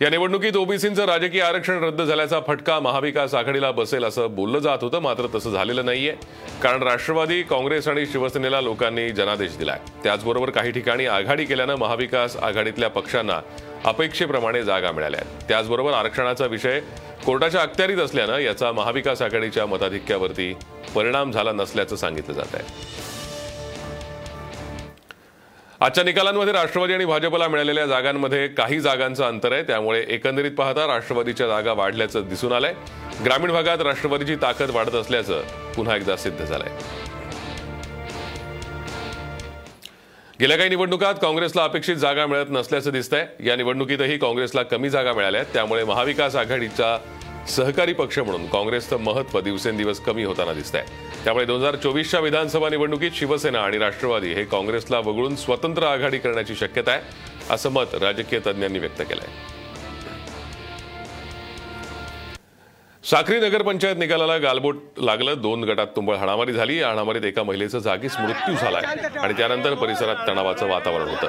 या 0.00 0.08
निवडणुकीत 0.10 0.56
ओबीसींचं 0.56 1.04
राजकीय 1.04 1.42
आरक्षण 1.42 1.82
रद्द 1.84 2.02
झाल्याचा 2.02 2.40
फटका 2.46 2.78
महाविकास 2.80 3.34
आघाडीला 3.34 3.70
बसेल 3.70 4.04
असं 4.04 4.34
बोललं 4.34 4.58
जात 4.58 4.78
होतं 4.82 4.98
मात्र 4.98 5.26
तसं 5.34 5.50
झालेलं 5.50 5.84
नाहीये. 5.84 6.14
कारण 6.62 6.82
राष्ट्रवादी 6.82 7.42
काँग्रेस 7.42 7.88
आणि 7.88 8.06
शिवसेनेला 8.06 8.60
लोकांनी 8.60 9.08
जनादेश 9.10 9.56
दिलाय. 9.56 9.78
त्याचबरोबर 10.04 10.50
काही 10.50 10.70
ठिकाणी 10.70 11.06
आघाडी 11.06 11.44
केल्यानं 11.44 11.74
महाविकास 11.74 12.36
आघाडीतल्या 12.36 12.90
पक्षांना 12.90 13.40
अपेक्षेप्रमाणे 13.84 14.62
जागा 14.62 14.90
मिळाल्या 14.92 15.20
त्याचबरोबर 15.48 15.92
आरक्षणाचा 15.92 16.46
विषय 16.46 16.80
कोर्टाच्या 17.26 17.60
अखत्यारीत 17.60 17.96
असल्यानं 17.96 18.38
याचा 18.38 18.72
महाविकास 18.72 19.22
आघाडीच्या 19.22 19.66
मताधिक्यावरती 19.66 20.52
परिणाम 20.94 21.30
झाला 21.30 21.52
नसल्याचं 21.52 21.96
सांगितलं 21.96 22.34
जात 22.34 22.54
आहे. 22.54 22.64
आजच्या 25.80 26.04
निकालांमध्ये 26.04 26.52
राष्ट्रवादी 26.52 26.94
आणि 26.94 27.04
भाजपला 27.04 27.48
मिळालेल्या 27.48 27.86
जागांमध्ये 27.86 28.46
काही 28.48 28.80
जागांचं 28.80 29.24
अंतर 29.24 29.52
आहे. 29.52 29.62
त्यामुळे 29.62 30.04
एकंदरीत 30.08 30.52
पाहता 30.52 30.86
राष्ट्रवादीच्या 30.86 31.46
जागा 31.46 31.72
वाढल्याचं 31.72 32.28
दिसून 32.28 32.52
आलंय. 32.52 32.74
ग्रामीण 33.24 33.52
भागात 33.52 33.78
राष्ट्रवादीची 33.78 34.36
ताकद 34.36 34.70
वाढत 34.70 34.94
असल्याचं 34.94 35.42
पुन्हा 35.76 35.96
एकदा 35.96 36.16
सिद्ध 36.16 36.44
झालंय. 36.44 36.70
गेल्या 40.40 40.56
काही 40.56 40.68
निवडणुकात 40.68 41.14
काँग्रेसला 41.22 41.64
अपेक्षित 41.64 41.96
जागा 41.96 42.26
मिळत 42.26 42.46
नसल्याचं 42.50 42.92
दिसतंय. 42.92 43.26
या 43.40 43.56
निवडणुकीतही 43.56 44.16
काँग्रेसला 44.18 44.62
कमी 44.62 44.90
जागा 44.90 45.12
मिळाल्या 45.12 45.42
त्यामुळे 45.52 45.84
महाविकास 45.84 46.36
आघाडीचा 46.36 46.96
सहकारी 47.48 47.92
पक्ष 47.92 48.18
म्हणून 48.18 48.46
काँग्रेसचं 48.46 48.96
महत्त्व 48.96 49.40
दिवसेंदिवस 49.40 50.00
कमी 50.00 50.24
होताना 50.24 50.52
दिसत 50.52 50.74
आहे 50.74 51.24
त्यामुळे 51.24 51.44
दोन 51.44 51.60
हजार 51.60 51.76
चोवीसच्या 51.76 52.20
विधानसभा 52.20 52.68
निवडणुकीत 52.68 53.10
शिवसेना 53.14 53.60
आणि 53.60 53.78
राष्ट्रवादी 53.78 54.32
हे 54.32 54.44
काँग्रेसला 54.44 54.98
वगळून 54.98 55.36
स्वतंत्र 55.36 55.82
आघाडी 55.82 56.18
करण्याची 56.18 56.54
शक्यता 56.54 56.90
आहे 56.90 57.02
असं 57.50 57.70
मत 57.70 57.94
राजकीय 57.94 58.40
तज्ज्ञांनी 58.46 58.78
व्यक्त 58.78 59.02
केलंय. 59.02 59.63
साक्री 63.10 63.38
नगरपंचायत 63.40 63.96
निकालाला 63.96 64.36
गालबोट 64.38 64.76
लागलं. 64.98 65.34
दोन 65.38 65.64
गटात 65.64 65.86
तुंबळ 65.96 66.14
हाणामारी 66.14 66.52
झाली. 66.52 66.80
या 66.80 66.88
हाणामारीत 66.88 67.24
एका 67.24 67.42
महिलेचा 67.42 67.78
जागीच 67.78 68.16
मृत्यू 68.18 68.54
झालाय. 68.54 68.82
आणि 69.18 69.32
त्यानंतर 69.32 69.74
परिसरात 69.74 70.16
तणावाचं 70.28 70.66
वातावरण 70.66 71.08
होतं. 71.08 71.28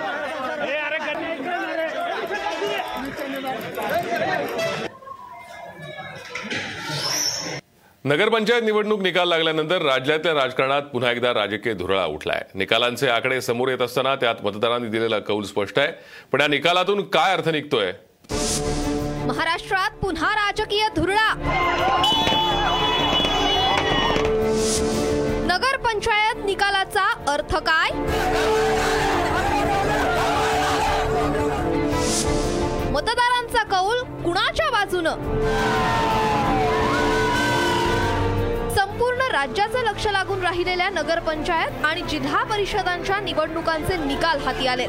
नगरपंचायत 8.06 8.62
निवडणूक 8.64 9.02
निकाल 9.02 9.30
लागल्यानंतर 9.30 9.82
राज्यातल्या 9.82 10.34
राजकारणात 10.34 10.82
पुन्हा 10.82 11.12
एकदा 11.12 11.34
राजकीय 11.34 11.74
धुरळा 11.74 12.06
उठलाय. 12.06 12.42
निकालांचे 12.56 13.08
आकडे 13.10 13.42
समोर 13.42 13.70
येत 13.70 13.82
असताना 13.82 14.16
त्यात 14.16 14.36
मतदारांनी 14.44 14.90
दिलेला 14.90 15.20
कौल 15.20 15.44
स्पष्ट 15.44 15.80
आहे. 15.80 15.92
पण 16.32 16.42
या 16.42 16.48
निकालातून 16.48 17.02
काय 17.02 17.34
अर्थ 17.34 17.50
निघतोय? 17.50 17.92
महाराष्ट्रात 19.28 19.92
पुन्हा 20.02 20.30
राजकीय 20.36 20.88
धुरळा. 20.96 21.34
नगरपंचायत 25.48 26.44
निकालाचा 26.46 27.06
अर्थ 27.32 27.56
काय? 27.68 27.92
मतदारांचा 32.92 33.64
कौल 33.72 34.04
कुणाच्या 34.24 34.70
बाजूनं? 34.72 35.16
संपूर्ण 38.76 39.32
राज्याचं 39.32 39.80
लक्ष 39.80 40.08
लागून 40.08 40.44
राहिलेल्या 40.44 40.90
नगरपंचायत 40.90 41.86
आणि 41.86 42.02
जिल्हा 42.02 42.44
परिषदांच्या 42.44 43.20
निवडणुकांचे 43.20 43.98
निकाल 44.06 44.46
हाती 44.46 44.68
आले 44.68 44.88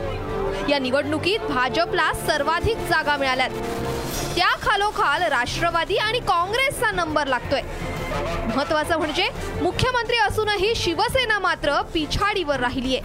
या 0.69 0.78
निवडणुकीत 0.78 1.40
भाजपला 1.49 2.12
सर्वाधिक 2.26 2.76
जागा 2.90 3.16
मिळाल्यात. 3.16 3.50
त्या 4.37 4.49
खालोखाल 4.62 5.23
राष्ट्रवादी 5.23 5.96
आणि 5.96 6.18
काँग्रेसचा 6.18 6.90
नंबर 6.90 7.26
लागतोय. 7.26 7.62
महत्वाचं 8.54 8.99
म्हणजे 8.99 9.28
मुख्यमंत्री 9.62 10.16
असूनही 10.16 10.75
शिवसेना 10.75 11.38
मात्र 11.38 11.82
पिछाडीवर 11.82 12.61
राहिलीये. 12.61 13.00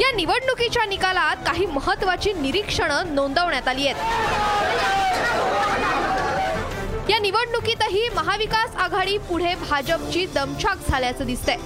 या 0.00 0.12
निवडणुकीच्या 0.16 0.84
निकालात 0.84 1.36
काही 1.46 1.66
महत्वाची 1.66 2.32
निरीक्षणं 2.32 3.14
नोंदवण्यात 3.14 3.68
आली 3.68 3.88
आहेत. 3.88 4.00
या 7.10 7.18
निवडणुकीतही 7.18 8.08
महाविकास 8.08 8.76
आघाडी 8.76 9.18
पुढे 9.18 9.54
भाजपची 9.54 10.26
दमछाक 10.26 10.76
झाल्याचं 10.90 11.26
दिसतंय. 11.26 11.56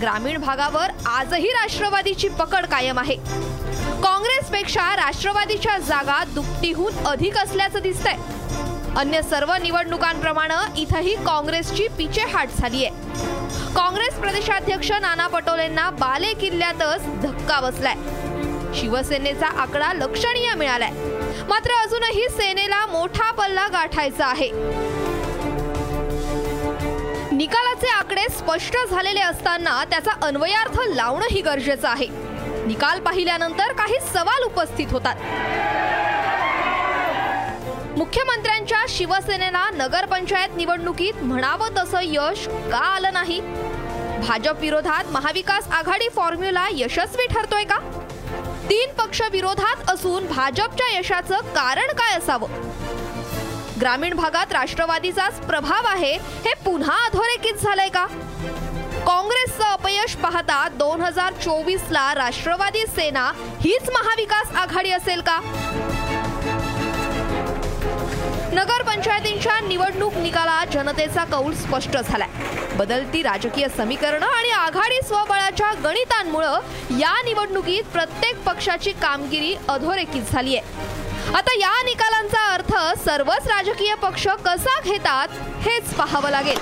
ग्रामीण 0.00 0.38
भागावर 0.38 0.90
आजही 1.06 1.48
राष्ट्रवादीची 1.48 2.28
पकड 2.28 2.66
कायम 2.66 2.98
आहे. 2.98 3.16
काँग्रेसपेक्षा 4.02 4.94
राष्ट्रवादीच्या 4.96 5.76
जागा 5.78 6.22
दुपटीहून 6.24 7.04
अधिक 7.06 7.36
असल्याचं 7.36 7.82
दिसतंय. 7.82 8.16
अन्य 8.96 9.22
सर्व 9.22 9.52
निवडणुकांप्रमाणे 9.62 10.80
इथंही 10.80 11.14
काँग्रेसची 11.16 11.86
पिछेहाट 11.88 12.48
झाली 12.58 12.84
आहे 12.84 13.16
काँग्रेस 13.74 14.14
प्रदेशाध्यक्ष 14.14 14.90
नाना 14.92 15.26
पटोलेंना 15.26 15.88
बाले 15.90 16.32
किल्ल्यातच 16.34 17.06
धक्का 17.22 17.60
बसलाय. 17.60 17.94
शिवसेनेचा 18.74 19.46
आकडा 19.60 19.92
लक्षणीय 19.92 20.54
मिळालाय. 20.54 20.90
मात्र 21.48 21.82
अजूनही 21.82 22.28
सेनेला 22.30 22.84
मोठा 22.86 23.30
पल्ला 23.32 23.66
गाठायचा 23.68 24.26
आहे. 24.26 24.50
निकालाचे 27.32 27.88
आकडे 27.88 28.26
स्पष्ट 28.30 28.76
झालेले 28.90 29.20
असताना 29.20 29.82
त्याचा 29.84 30.12
अन्वयार्थ 30.22 30.80
लावणंही 30.86 31.40
गरजेचं 31.40 31.88
आहे. 31.88 32.27
निकाल 32.68 32.98
पाहिल्यानंतर 33.00 33.72
काही 33.72 33.98
सवाल 34.14 34.42
उपस्थित 34.42 34.86
होतात. 34.92 35.14
मुख्यमंत्र्यांच्या 37.96 38.84
शिवसेनेला 38.88 39.64
नगरपंचायत 39.70 40.56
निवडणुकीत 40.56 41.22
म्हणावं 41.22 41.68
तसं 41.76 42.00
यश 42.02 42.46
का 42.72 42.78
आलं 42.78 43.12
नाही? 43.12 43.40
भाजप 44.20 44.60
विरोधात 44.60 45.04
महाविकास 45.10 45.68
आघाडी 45.72 46.08
फॉर्म्युला 46.08 46.66
यशस्वी 46.72 47.26
ठरतोय 47.26 47.64
का? 47.64 47.78
तीन 48.70 48.92
पक्ष 48.92 49.22
विरोधात 49.32 49.90
असून 49.90 50.26
भाजपच्या 50.26 50.98
यशाचं 50.98 51.52
कारण 51.54 51.92
काय 51.92 52.16
असावं? 52.18 52.48
ग्रामीण 53.80 54.14
भागात 54.14 54.52
राष्ट्रवादीचाच 54.52 55.40
प्रभाव 55.40 55.86
आहे 55.86 56.12
हे 56.16 56.54
पुन्हा 56.64 57.04
अधोरेखित 57.06 57.54
झालंय 57.54 57.88
का? 57.88 58.06
काँग्रेसचं 59.08 59.64
अपयश 59.64 60.14
पाहता 60.22 60.56
दोन 60.68 61.00
हजार 61.02 61.32
चोवीस 61.42 61.82
ला 61.90 62.02
राष्ट्रवादी 62.14 62.84
सेना 62.86 63.22
हीच 63.60 63.88
महाविकास 63.90 64.50
आघाडी 64.62 64.90
असेल 64.92 65.20
का? 65.26 65.38
नगरपंचायतींच्या 68.52 69.58
निवडणूक 69.60 70.16
निकालात 70.16 70.72
जनतेचा 70.72 71.24
कौल 71.30 71.54
स्पष्ट 71.54 71.96
झालाय. 71.96 72.28
बदलती 72.76 73.22
राजकीय 73.22 73.68
समीकरणं 73.76 74.26
आणि 74.26 74.50
आघाडी 74.50 75.00
स्वबळाच्या 75.06 75.72
गणितांमुळं 75.84 76.58
या 76.98 77.14
निवडणुकीत 77.24 77.90
प्रत्येक 77.92 78.44
पक्षाची 78.46 78.92
कामगिरी 79.02 79.54
अधोरेखित 79.68 80.32
झाली 80.32 80.56
आहे 80.56 81.34
आता 81.36 81.58
या 81.58 81.72
निकालांचा 81.84 82.46
अर्थ 82.52 82.76
सर्वच 83.04 83.48
राजकीय 83.48 83.94
पक्ष 84.02 84.28
कसा 84.44 84.80
घेतात 84.80 85.40
हेच 85.66 85.94
पाहावं 85.94 86.30
लागेल. 86.30 86.58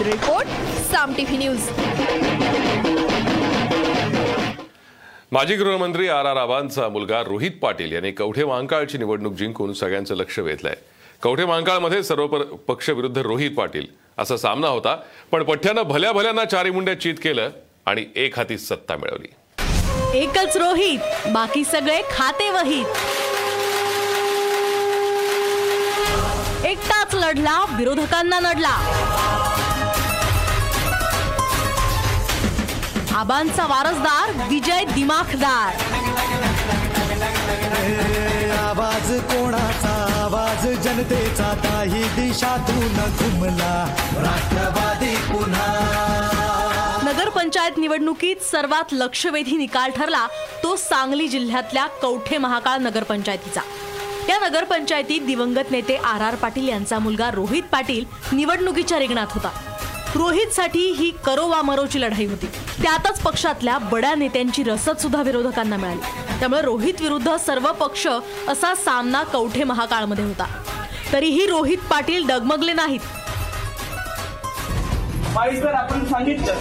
Report 0.00 0.48
Saam 0.92 1.12
TV 1.14 1.36
news. 1.36 1.60
माजी 5.32 5.56
गृहमंत्री 5.56 6.08
आर 6.08 6.26
आर 6.26 6.36
आबांचा 6.36 6.88
मुलगा 6.88 7.20
रोहित 7.20 7.50
पाटील 7.62 7.92
यांनी 7.92 8.10
कवठे 8.10 8.44
महांकाळची 8.44 8.98
निवडणूक 8.98 9.34
जिंकून 9.34 9.72
सगळ्यांचं 9.72 10.14
लक्ष 10.14 10.38
वेधलंय. 10.38 10.74
कवठे 11.22 11.44
महांकाळमध्ये 11.44 12.02
सर्व 12.02 12.26
प- 12.26 12.54
पक्ष 12.68 12.90
विरुद्ध 12.90 13.18
रोहित 13.18 13.50
पाटील 13.50 13.86
असा 14.18 14.36
सामना 14.36 14.68
होता 14.68 14.96
पण 15.30 15.42
पठ्ठ्यानं 15.42 15.82
भल्या 15.82 16.12
भल्यांना 16.12 16.44
चारी 16.44 16.70
मुंड्या 16.70 17.00
चित 17.00 17.14
केलं 17.14 17.50
आणि 17.86 18.04
एक 18.16 18.36
हाती 18.36 18.58
सत्ता 18.58 18.96
मिळवली. 18.96 19.34
एकच 20.18 20.56
रोहित 20.56 20.98
बाकी 21.28 21.64
सगळे 21.64 22.02
खाते 22.14 22.50
वहीत. 22.50 22.86
एकटाच 26.66 27.14
लढला 27.14 27.76
विरोधकांना 27.78 28.40
नडला. 28.40 29.02
आबांचा 33.16 33.64
वारसदार 33.66 34.30
विजय 34.48 34.84
दिमाखदार. 34.84 35.76
आवाज 38.56 39.12
कोणाचा? 39.30 39.92
आवाज 40.22 40.66
जनतेचा. 40.84 41.52
काही 41.62 42.02
दिशातून 42.16 42.96
घुमला 43.10 43.74
राष्ट्रवादी 44.16 45.14
पुन्हा. 45.28 45.68
नगरपंचायत 47.02 47.78
निवडणुकीत 47.78 48.42
सर्वात 48.50 48.92
लक्षवेधी 48.92 49.56
निकाल 49.56 49.90
ठरला 49.90 50.26
तो 50.62 50.74
सांगली 50.76 51.28
जिल्ह्यातल्या 51.28 51.86
कवठे 52.02 52.38
महाकाळ 52.38 52.78
नगरपंचायतीचा. 52.78 53.60
या 54.28 54.38
नगरपंचायतीत 54.38 55.20
दिवंगत 55.20 55.70
नेते 55.70 55.96
आर 55.96 56.20
आर 56.20 56.34
पाटील 56.34 56.68
यांचा 56.68 56.98
मुलगा 56.98 57.30
रोहित 57.30 57.62
पाटील 57.72 58.04
निवडणुकीच्या 58.32 58.98
रिंगणात 58.98 59.26
होता. 59.30 59.50
रोहितसाठी 60.14 60.80
ही 60.98 61.10
करो 61.24 61.46
मरोची 61.64 62.00
लढाई 62.00 62.26
होती. 62.26 62.46
त्यातच 62.82 63.20
पक्षातल्या 63.20 63.76
बड्या 63.92 64.14
नेत्यांची 64.14 64.62
रसद 64.62 64.96
सुद्धा 64.96 65.22
विरोधकांना 65.22 65.76
मिळाली. 65.76 66.38
त्यामुळे 66.38 66.60
रोहित 66.62 67.00
विरुद्ध 67.00 67.36
सर्व 67.36 67.70
पक्ष 67.72 68.06
असा 68.48 68.74
सामना 68.74 69.22
कवठे 69.22 69.64
महाकाळमध्ये 69.64 70.24
होता. 70.24 70.46
तरीही 71.12 71.46
रोहित 71.46 71.78
पाटील 71.90 72.26
डगमगले 72.28 72.72
नाहीत. 72.72 73.00
सर 75.36 75.74
आपण 75.74 76.04
सांगितलं 76.06 76.54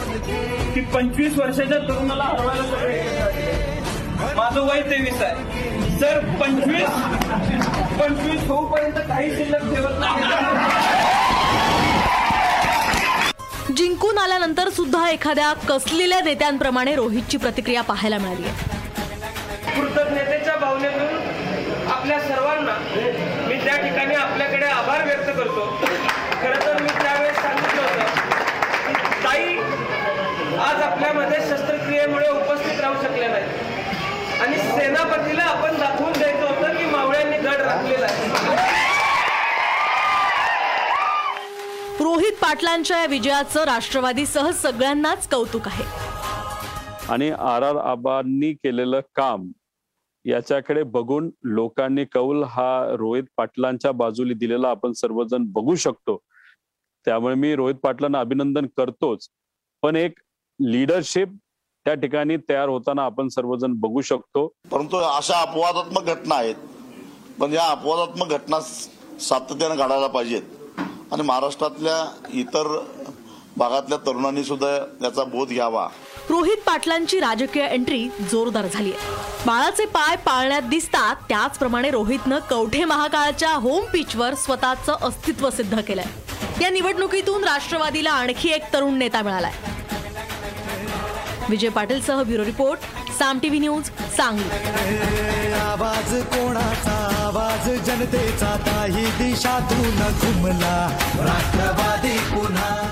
की 0.73 0.81
पंचवीस 0.93 1.38
वर्षाच्या 1.38 1.77
तरुणाला 1.79 2.23
हरवायला 2.23 2.63
सगळे 2.69 4.34
माझं 4.36 4.62
वय 4.62 4.81
तेवीस 4.81 5.21
आहे. 5.21 5.99
सर 5.99 6.19
पंचवीस 6.41 6.89
पंचवीस 7.99 8.47
होऊपर्यंत 8.47 8.99
काही 9.10 9.36
शिल्लक 9.36 9.73
ठेवत 9.73 9.99
नाही. 9.99 11.14
जिंकून 13.77 14.17
आल्यानंतर 14.17 14.69
सुद्धा 14.69 15.07
एखाद्या 15.09 15.51
कसलेल्या 15.69 16.19
नेत्यांप्रमाणे 16.23 16.93
रोहितची 16.95 17.38
प्रतिक्रिया 17.38 17.81
पाहायला 17.83 18.17
मिळाली 18.17 18.47
आहे. 18.47 19.73
कृतज्ञतेच्या 19.75 20.55
भावनेतून 20.57 21.89
आपल्या 21.91 22.19
सर्वांना 22.19 22.77
मी 23.47 23.55
त्या 23.65 23.75
ठिकाणी 23.77 24.15
आपल्याकडे 24.15 24.65
आभार 24.65 25.03
व्यक्त 25.05 25.29
करतो. 25.38 25.65
खरं 26.41 26.65
तर 26.65 26.81
मी 26.81 26.89
त्यावेळेस 27.01 27.41
सांगितलं 27.41 27.81
होतं 27.81 28.03
की 28.88 29.23
ताई 29.23 29.57
आज 30.67 30.81
आपल्यामध्ये 30.81 31.39
शस्त्रक्रियेमुळे 31.49 32.29
उपस्थित 32.29 32.79
राहू 32.81 33.01
शकले 33.03 33.27
नाही 33.27 34.39
आणि 34.41 34.57
सेनापतीला 34.71 35.43
आपण 35.43 35.79
दाखवून 35.79 36.13
द्यायचं 36.17 36.45
होतं 36.45 36.77
की 36.77 36.85
मावळ्यांनी 36.91 37.38
गड 37.38 37.61
राखलेला 37.61 38.05
आहे. 38.05 38.94
रोहित 41.99 42.31
पाटलांच्या 42.31 42.99
या 42.99 43.05
विजयाचं 43.05 43.63
राष्ट्रवादीसह 43.63 44.51
सगळ्यांनाच 44.51 45.29
कौतुक 45.29 45.67
आहे. 45.67 45.84
आणि 47.10 47.29
आर 47.29 47.62
आर 47.62 47.75
आबांनी 47.75 48.53
केलेलं 48.53 48.99
काम 49.15 49.51
याच्याकडे 50.25 50.84
बघून 50.84 51.29
लोकांनी 51.43 52.05
कौल 52.05 52.43
हा 52.43 52.95
रोहित 52.97 53.23
पाटलांच्या 53.38 53.91
बाजूला 53.91 54.34
दिलेला 54.34 54.69
आपण 54.69 54.91
सर्वजण 54.91 55.43
बघू 55.47 55.75
शकतो. 55.75 56.19
त्यामुळे 57.05 57.36
मी 57.36 57.55
रोहित 57.55 57.75
पाटलांना 57.75 58.19
अभिनंदन 58.19 58.65
करतोच. 58.77 59.27
पण 59.81 59.95
एक 59.95 60.19
लिडरशिप 60.60 61.27
त्या 61.86 61.93
ठिकाणी 61.93 62.38
तयार 62.38 62.69
होताना 62.69 63.03
आपण 63.03 63.27
सर्वजण 63.27 63.73
बघू 63.75 64.01
शकतो. 64.01 64.47
परंतु 64.71 64.97
अशा 64.97 65.41
अपवादात्मक 65.41 66.03
घटना 66.03 66.36
आहेत. 66.36 66.55
पण 67.39 67.53
या 67.53 67.65
अपवादात्मक 67.65 68.27
घटना 68.27 68.60
सातत्याने 69.19 69.75
घडायला 69.75 70.08
पाहिजेत. 70.08 70.41
आणि 71.15 71.23
महाराष्ट्रातल्या 71.23 71.95
इतर 72.34 72.67
भागातल्या 73.58 73.97
तरुणांनी 73.97 74.43
सुद्धा 74.43 74.69
याचा 75.04 75.23
बोध 75.23 75.49
घ्यावा. 75.49 75.88
रोहित 76.30 76.58
पाटलांची 76.65 77.19
राजकीय 77.19 77.63
एंट्री 77.63 78.08
जोरदार 78.32 78.65
झाली 78.73 78.91
आहे. 78.91 79.13
बाळाचे 79.45 79.86
पाय 79.86 80.15
पाळण्यात 80.15 80.62
दिसतात 80.62 81.15
त्याचप्रमाणे 81.30 81.91
रोहितनं 81.91 82.39
कवठे 82.49 82.84
महाकाळच्या 82.86 83.54
होम 83.54 83.86
पिचवर 83.86 84.36
स्वतःचं 84.36 84.95
अस्तित्व 85.01 85.49
सिद्ध 85.49 85.80
केलंय. 85.80 86.62
या 86.62 86.69
निवडणुकीतून 86.69 87.43
राष्ट्रवादीला 87.43 88.12
आणखी 88.12 88.49
एक 88.49 88.73
तरुण 88.73 88.97
नेता 88.97 89.21
मिळालाय. 89.21 89.54
Vijay 91.49 91.69
पाटीलसह 91.69 92.23
bureau 92.23 92.45
report 92.45 92.80
Saam 93.19 93.39
TV 93.39 93.60
news 93.60 93.86
Sangli. 94.17 94.49
आवाज 95.54 96.13
कोणाचा? 96.23 96.97
आवाज 97.25 97.69
जनतेचा. 97.86 98.56
काही 98.65 99.06
दिशातून 99.06 99.97
घुमला. 100.19 100.97
राष्ट्रवादी 101.19 102.17
पुन्हा. 102.36 102.86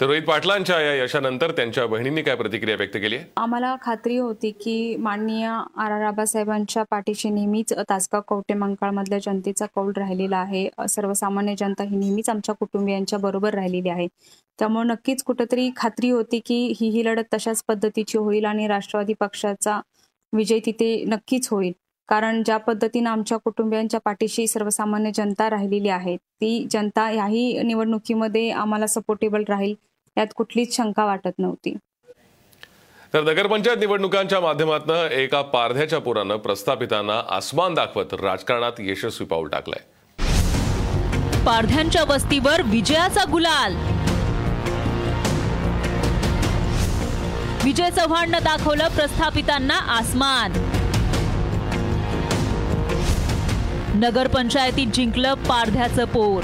तर 0.00 0.06
रोहित 0.06 0.22
पाटलांच्या 0.22 0.78
या 0.80 0.92
यशानंतर 0.94 1.50
त्यांच्या 1.50 1.84
बहिणींनी 1.86 2.22
काय 2.22 2.34
प्रतिक्रिया 2.36 2.76
व्यक्त 2.76 2.96
केली 2.96 3.16
आम्हाला 3.36 3.74
खात्री 3.82 4.16
होती 4.16 4.50
की 4.60 4.96
माननीय 4.96 5.46
आर 5.46 5.90
आर 5.92 6.02
आबासाहेबांच्या 6.02 6.82
पाठीशी 6.90 7.30
नेहमीच 7.30 7.72
तासगाव 7.90 8.20
कवटे 8.28 8.54
मंकाळमधल्या 8.54 9.18
जनतेचा 9.18 9.66
कौल 9.74 9.92
राहिलेला 9.96 10.36
आहे. 10.36 10.68
सर्वसामान्य 10.88 11.54
जनता 11.58 11.84
ही 11.84 11.96
नेहमीच 11.96 12.30
आमच्या 12.30 12.54
कुटुंबियांच्या 12.54 13.18
बरोबर 13.18 13.54
राहिलेली 13.54 13.88
आहे. 13.88 14.06
त्यामुळे 14.58 14.86
नक्कीच 14.88 15.22
कुठंतरी 15.22 15.70
खात्री 15.76 16.10
होती 16.10 16.40
की 16.46 16.56
ही 16.80 16.88
ही 16.90 17.04
लढत 17.04 17.34
तशाच 17.34 17.62
पद्धतीची 17.68 18.18
होईल 18.18 18.44
आणि 18.44 18.66
राष्ट्रवादी 18.68 19.14
पक्षाचा 19.20 19.80
विजय 20.32 20.58
तिथे 20.66 21.04
नक्कीच 21.08 21.48
होईल. 21.50 21.72
कारण 22.08 22.42
ज्या 22.46 22.56
पद्धतीनं 22.56 23.10
आमच्या 23.10 23.38
कुटुंबियांच्या 23.38 24.00
पाठीशी 24.04 24.46
सर्वसामान्य 24.46 25.10
जनता 25.14 25.50
राहिलेली 25.50 25.88
आहे 25.88 26.16
ती 26.16 26.66
जनता 26.70 27.10
याही 27.10 27.62
निवडणुकीमध्ये 27.62 28.48
आम्हाला 28.50 28.86
सपोर्टेबल 28.86 29.44
राहील. 29.48 29.74
यात 30.20 30.32
कुठलीच 30.36 30.76
शंका 30.76 31.04
वाटत 31.04 31.38
नव्हती. 31.38 31.76
तर 33.14 33.20
नगरपंचायत 33.20 33.76
निवडणुकांच्या 33.80 34.40
माध्यमातून 34.40 35.12
एका 35.12 35.42
पारध्याच्या 35.42 35.98
पोरानं 35.98 36.36
प्रस्थापितांना 36.36 37.22
आसमान 37.28 37.74
दाखवत 37.74 38.14
राजकारणात 38.14 38.72
यशस्वी 38.78 39.24
पाऊल 39.24 39.48
टाकलंय. 39.48 39.82
पारध्यांच्या 41.46 42.04
वस्तीवर 42.04 42.62
विजयाचा 42.62 43.20
गुलाल. 43.32 43.76
विजय 47.64 47.90
चव्हाणनं 47.90 48.38
दाखवलं 48.42 48.88
प्रस्थापितांना 48.88 49.74
आसमान. 49.74 50.52
नगरपंचायतीत 53.94 54.86
जिंकलं 54.86 55.34
पारध्याचं 55.34 56.04
पोर. 56.04 56.42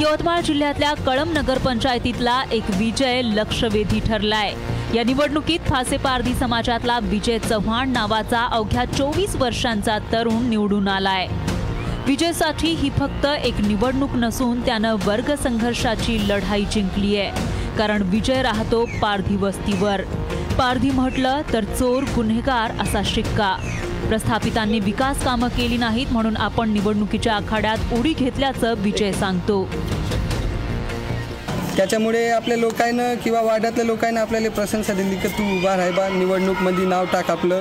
यवतमाळ 0.00 0.40
जिल्ह्यातल्या 0.40 0.94
कळम 0.94 1.32
नगरपंचायतीतला 1.32 2.42
एक 2.52 2.62
विजय 2.78 3.22
लक्षवेधी 3.22 4.00
ठरलाय. 4.00 4.52
या 4.94 5.02
निवडणुकीत 5.04 5.60
फासेपारधी 5.60 6.34
समाजातला 6.34 6.98
विजय 7.02 7.38
चव्हाण 7.38 7.90
नावाचा 7.92 8.48
अवघ्या 8.52 8.84
चोवीस 8.84 9.36
वर्षांचा 9.36 9.98
तरुण 10.12 10.48
निवडून 10.48 10.88
आलाय. 10.88 11.26
विजयसाठी 12.06 12.68
ही 12.68 12.90
फक्त 12.90 13.26
एक 13.26 13.60
निवडणूक 13.60 14.10
नसून 14.14 14.66
त्यानं 14.66 14.96
वर्ग 15.04 15.34
संघर्षाची 15.34 16.18
लढाई 16.28 16.64
जिंकली 16.72 17.16
आहे 17.16 17.30
कारण 17.78 18.02
विजय 18.02 18.42
राहतो 18.42 18.84
पारधी 19.02 19.36
वस्तीवर. 19.36 20.00
पारधी 20.58 20.90
म्हटलं 20.90 21.40
तर 21.52 21.64
चोर 21.64 22.02
गुन्हेगार 22.02 22.70
असा 22.80 23.02
शिक्का. 23.04 23.56
प्रस्थापितांनी 24.08 24.78
विकास 24.80 25.22
कामं 25.24 25.48
केली 25.48 25.76
नाहीत 25.76 26.12
म्हणून 26.12 26.36
आपण 26.36 26.70
निवडणुकीच्या 26.72 27.34
आखाड्यात 27.34 27.92
उडी 27.98 28.12
घेतल्याचं 28.12 28.74
विजय 28.78 29.12
सांगतो. 29.12 29.64
त्याच्यामुळे 31.76 32.28
आपल्या 32.30 32.56
लोकांना 32.56 33.12
किंवा 33.14 33.40
वाड्यातल्या 33.42 33.84
लोकांना 33.84 34.20
आपल्याला 34.20 34.48
प्रशंसा 34.50 34.92
दिली 34.92 35.16
की 35.16 35.28
तू 35.28 35.42
उभा 35.56 35.76
राह 35.76 35.90
बा 35.90 36.08
निवडणूकमध्ये 36.08 36.86
नाव 36.86 37.04
टाक 37.12 37.30
आपलं. 37.30 37.60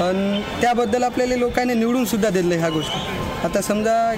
आणि 0.00 0.40
त्याबद्दल 0.60 1.02
आपल्याला 1.02 1.36
लोकांनी 1.36 1.74
निवडूनसुद्धा 1.74 2.28
दिलं 2.28 2.58
ह्या 2.58 2.68
गोष्टी. 2.68 3.00
आता 3.44 3.60
समजा 3.60 4.14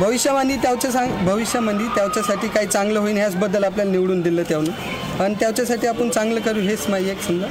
भविष्यवाणी 0.00 0.56
त्याच्या 0.56 0.90
सांग 0.92 1.10
भविष्यामध्ये 1.26 1.86
त्याच्यासाठी 1.96 2.48
काही 2.48 2.66
चांगलं 2.66 2.98
होईल 2.98 3.16
ह्याचबद्दल 3.16 3.64
आपल्याला 3.64 3.90
निवडून 3.90 4.20
दिलं 4.20 4.42
त्यानं 4.42 5.22
आणि 5.24 5.34
त्याच्यासाठी 5.40 5.86
आपण 5.86 6.08
चांगलं 6.08 6.40
करू 6.40 6.60
हेच 6.60 6.88
माझी 6.88 7.10
एक 7.10 7.22
समजा 7.22 7.46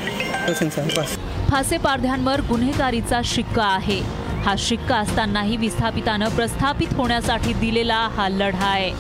प्रशंसा 0.46 0.82
आहे 1.54 1.78
पारध्यांवर 1.78 2.42
गुन्हेगारीचा 2.42 3.20
शिक्का 3.26 3.64
आहे. 3.64 4.00
हा 4.44 4.54
शिक्का 4.58 4.96
असतानाही 4.98 5.58
विस्थापितानं 5.58 6.30
प्रस्थापित 6.36 6.94
होण्यासाठी 6.94 7.54
दिलेला 7.54 7.98
हा 8.16 8.28
लढा 8.30 8.66
आहे 8.66 8.92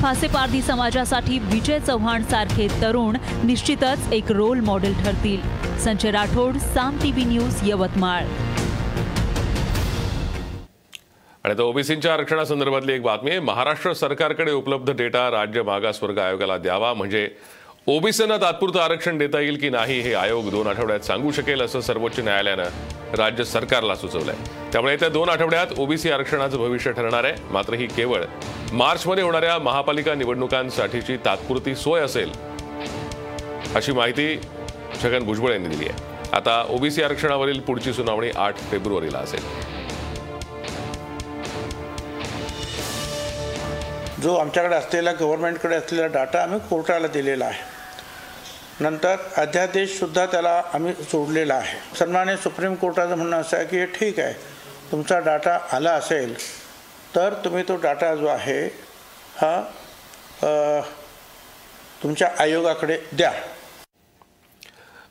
फासेपारधी 0.00 0.60
समाजासाठी 0.62 1.38
विजय 1.42 1.78
चव्हाण 1.78 2.22
सारखे 2.22 2.66
तरुण 2.82 3.16
निश्चितच 3.44 4.12
एक 4.12 4.32
रोल 4.32 4.60
मॉडेल 4.60 4.94
ठरतील. 5.02 5.40
Sanjay 5.84 6.10
Rathod 6.10 6.56
Saam 6.74 6.98
TV 7.02 7.24
news 7.24 7.68
Yavatmal. 7.68 8.24
आणि 11.44 11.54
आता 11.54 11.62
ओबीसींच्या 11.62 12.12
आरक्षणासंदर्भातली 12.12 12.92
एक 12.92 13.02
बातमी 13.02 13.30
आहे 13.30 13.40
महाराष्ट्र 13.40 13.92
सरकारकडे 13.92 14.52
उपलब्ध 14.52 14.90
डेटा 14.96 15.30
राज्य 15.30 15.62
मागासवर्ग 15.62 16.18
आयोगाला 16.18 16.56
द्यावा 16.58 16.92
म्हणजे 16.94 17.28
ओबीसींना 17.90 18.36
तात्पुरतं 18.36 18.80
आरक्षण 18.80 19.18
देता 19.18 19.40
येईल 19.40 19.56
की 19.60 19.68
नाही 19.70 19.98
हे 20.00 20.12
आयोग 20.14 20.48
दोन 20.50 20.66
आठवड्यात 20.66 21.00
सांगू 21.00 21.30
शकेल 21.32 21.60
असं 21.62 21.80
सर्वोच्च 21.80 22.18
न्यायालयानं 22.20 23.14
राज्य 23.16 23.44
सरकारला 23.44 23.94
सुचवलंय. 23.96 24.34
त्यामुळे 24.72 24.92
येत्या 24.92 25.08
दोन 25.08 25.28
आठवड्यात 25.28 25.66
ओबीसी 25.78 26.10
आरक्षणाचं 26.10 26.58
भविष्य 26.58 26.92
ठरणार 26.92 27.24
आहे. 27.24 27.34
मात्र 27.50 27.74
ही 27.74 27.86
केवळ 27.86 28.24
मार्चमध्ये 28.72 29.24
होणाऱ्या 29.24 29.58
महापालिका 29.58 30.14
निवडणुकांसाठीची 30.14 31.16
तात्पुरती 31.24 31.74
सोय 31.74 32.00
असेल 32.00 32.32
अशी 33.74 33.92
माहिती 33.92 34.36
छगन 35.02 35.24
भुजबळ 35.24 35.52
यांनी 35.52 35.68
दिली 35.68 35.88
आहे. 35.88 36.28
आता 36.32 36.62
ओबीसी 36.70 37.02
आरक्षणावरील 37.02 37.60
पुढची 37.60 37.92
सुनावणी 37.92 38.30
आठ 38.36 38.58
फेब्रुवारीला 38.70 39.18
असेल. 39.18 39.42
जो 44.22 44.34
आमच्याकडे 44.34 44.74
असलेला 44.74 45.12
गव्हर्नमेंटकडे 45.12 45.74
असलेला 45.74 46.06
डाटा 46.06 46.42
आम्ही 46.42 46.58
कोर्टाला 46.70 47.06
दिलेला 47.06 47.44
आहे. 47.44 47.77
नंतर 48.80 49.16
अध्यादेशसुद्धा 49.36 50.24
त्याला 50.26 50.62
आम्ही 50.74 50.92
सोडलेला 51.02 51.54
आहे. 51.54 51.78
सन्माने 51.98 52.36
सुप्रीम 52.36 52.74
कोर्टाचं 52.74 53.14
म्हणणं 53.14 53.40
असं 53.40 53.56
आहे 53.56 53.66
की 53.66 53.78
हे 53.78 53.86
ठीक 53.94 54.18
आहे. 54.20 54.32
तुमचा 54.90 55.18
डाटा 55.18 55.58
आला 55.72 55.92
असेल 55.92 56.34
तर 57.14 57.34
तुम्ही 57.44 57.62
तो 57.68 57.76
डाटा 57.76 58.14
जो 58.14 58.26
आहे 58.26 58.62
हा 59.36 59.60
तुमच्या 62.02 62.30
आयोगाकडे 62.38 62.98
द्या. 63.12 63.32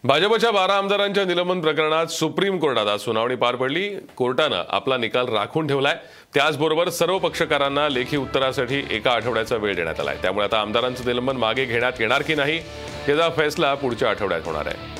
भाजपच्या 0.03 0.49
बारा 0.51 0.73
आमदारांच्या 0.77 1.23
निलंबन 1.25 1.61
प्रकरणात 1.61 2.07
सुप्रीम 2.07 2.57
कोर्टात 2.59 2.87
आज 2.87 2.99
सुनावणी 2.99 3.35
पार 3.35 3.55
पडली. 3.55 3.87
कोर्टानं 4.17 4.63
आपला 4.69 4.97
निकाल 4.97 5.27
राखून 5.27 5.67
ठेवलाय. 5.67 5.95
त्याचबरोबर 6.33 6.89
सर्व 6.89 7.17
पक्षकारांना 7.17 7.87
लेखी 7.89 8.17
उत्तरासाठी 8.17 8.83
एका 8.91 9.11
आठवड्याचा 9.11 9.55
वेळ 9.55 9.75
देण्यात 9.75 9.99
आलाय. 9.99 10.17
त्यामुळे 10.21 10.45
आता 10.45 10.59
आमदारांचं 10.61 11.05
निलंबन 11.05 11.37
मागे 11.37 11.65
घेण्यात 11.65 11.99
येणार 11.99 12.21
की 12.21 12.35
नाही 12.35 12.57
याचा 13.09 13.29
फैसला 13.29 13.73
पुढच्या 13.73 14.09
आठवड्यात 14.09 14.41
होणार 14.45 14.67
आहे. 14.67 14.96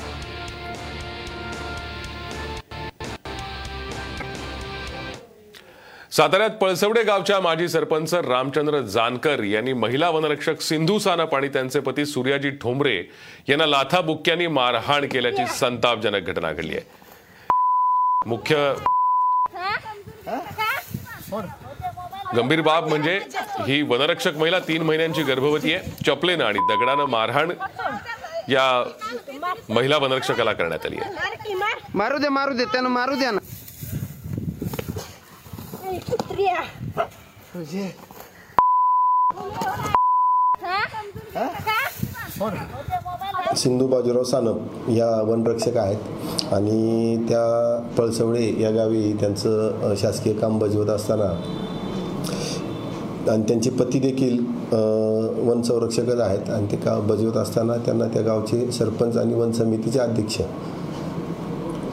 साताऱ्यात 6.18 6.50
पळसवडे 6.62 7.02
गावच्या 7.04 7.40
माजी 7.40 7.68
सरपंच 7.70 8.14
रामचंद्र 8.14 8.80
जानकर 8.94 9.44
यांनी 9.44 9.74
महिला 9.74 10.10
वनरक्षक 10.10 10.62
सिंधू 10.62 10.98
सानप 11.00 11.36
आणि 11.36 11.48
त्यांचे 11.48 11.80
पती 11.80 12.06
सूर्याजी 12.06 12.50
ठोंबरे 12.62 12.96
यांना 13.50 13.66
लाथा 13.66 14.00
बुक्क्यांनी 14.02 14.48
मारहाण 14.48 15.06
केल्याची 15.12 15.46
संतापजनक 15.56 16.30
घटना 16.30 16.52
घडली 16.54 16.76
आहे. 16.76 16.86
मुख्य 18.26 18.74
गंभीर 22.36 22.62
बाब 22.62 22.88
म्हणजे 22.88 23.20
ही 23.68 23.82
वनरक्षक 23.90 24.38
महिला 24.38 24.60
तीन 24.68 24.84
महिन्यांची 24.84 25.24
गर्भवती 25.24 25.74
आहे. 25.74 25.92
चपलेनं 26.06 26.46
आणि 26.46 26.60
दगडानं 26.70 27.06
मारहाण 27.10 27.52
या 28.50 28.66
महिला 29.70 29.98
वनरक्षकाला 29.98 30.54
करण्यात 30.54 30.86
आली 30.86 30.98
आहे. 31.02 31.54
मारू 31.96 32.18
दे 32.18 32.30
मारू 32.30 32.54
दे 32.58 32.66
त्यानं 32.66 32.90
मारू 32.90 33.16
द्या 33.16 33.32
ना. 33.32 33.40
सिंधू 43.58 43.88
बाजीराव 43.88 44.24
सानप 44.24 44.90
या 44.90 45.10
वनरक्षक 45.28 45.78
आहेत. 45.78 46.54
आणि 46.54 47.26
त्या 47.30 47.46
पळसवडे 47.98 48.54
या 48.62 48.70
गावी 48.72 49.14
त्यांचं 49.20 49.96
शासकीय 50.02 50.34
काम 50.34 50.60
बजावत 50.60 50.90
असताना 50.90 51.30
आणि 53.32 53.44
त्यांचे 53.48 53.70
पती 53.70 54.00
देखील 54.00 54.38
वन 55.48 55.62
संरक्षकच 55.62 56.20
आहेत. 56.20 56.50
आणि 56.50 56.72
ते 56.72 56.78
काम 56.78 57.08
बजावत 57.08 57.38
असताना 57.38 57.78
त्यांना 57.86 58.06
त्या 58.14 58.22
गावचे 58.22 58.72
सरपंच 58.72 59.18
आणि 59.18 59.34
वन 59.34 59.52
समितीचे 59.52 60.00
अध्यक्ष 60.00 60.42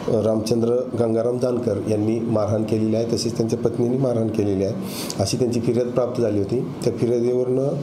रामचंद्र 0.09 0.75
गंगाराम 1.01 1.38
जानकर 1.38 1.79
यांनी 1.88 2.19
मारहाण 2.21 2.62
केलेली 2.62 2.97
आहे. 2.97 3.07
तसेच 3.12 3.37
त्यांच्या 3.37 3.59
पत्नीने 3.59 3.97
मारहाण 3.99 4.29
केलेली 4.29 4.64
आहे. 4.64 4.75
अशी 5.21 5.37
त्यांची 5.37 5.61
फिर्याद 5.61 5.87
प्राप्त 5.87 6.21
झाली 6.21 6.38
होती. 6.38 6.61
त्या 6.85 6.93
फिर्यादीवरनं 6.99 7.81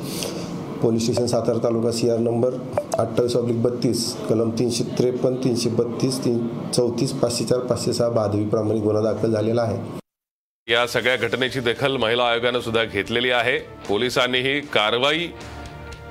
police 0.81 1.01
station 1.03 1.25
Satara 1.25 1.63
taluka 1.63 1.91
C 1.91 2.09
R 2.09 2.17
number 2.17 2.53
अठ्ठावीस 2.99 3.35
ऑब्लिक 3.35 3.61
बत्तीस 3.61 4.13
कलम 4.29 4.49
तीनशे 4.49 4.83
त्रेपन्न 4.99 5.43
तीनशे 5.43 5.69
बत्तीस 5.69 6.19
तीन 6.25 6.47
चौतीस 6.75 7.11
पाचशे 7.11 7.45
चार 7.45 7.59
पाचशे 7.59 7.93
सहा 7.93 8.09
बाधवीप्रमाणे 8.09 8.79
गुन्हा 8.79 9.03
दाखल 9.03 9.31
झालेला 9.31 9.61
आहे. 9.61 9.77
या 10.67 10.85
सगळ्या 10.87 11.15
घटनेची 11.27 11.59
दखल 11.59 11.97
महिला 11.97 12.23
आयोगानं 12.23 12.59
सुद्धा 12.59 12.83
घेतलेली 12.83 13.31
आहे. 13.31 13.57
पोलिसांनीही 13.87 14.59
कारवाई 14.61 15.27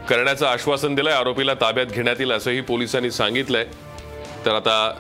करण्याचं 0.09 0.46
आश्वासन 0.46 0.94
दिलंय. 0.94 1.12
आरोपीला 1.12 1.55
ताब्यात 1.55 1.87
घेण्यात 1.87 2.16
येईल 2.18 2.33
असंही 2.33 2.61
पोलिसांनी 2.61 3.11
सांगितलंय. 3.11 3.64
तर 4.46 4.51
आता 4.51 4.92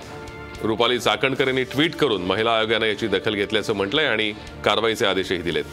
रुपाली 0.62 0.98
चाकणकर 0.98 1.46
यांनी 1.46 1.62
ट्विट 1.64 1.94
करून 1.94 2.22
महिला 2.22 2.52
आयोगानं 2.52 2.86
याची 2.86 3.06
दखल 3.06 3.34
घेतल्याचं 3.34 3.74
म्हटलंय 3.74 4.06
आणि 4.06 4.32
कारवाईचे 4.64 5.06
आदेशही 5.06 5.38
दिलेत. 5.38 5.64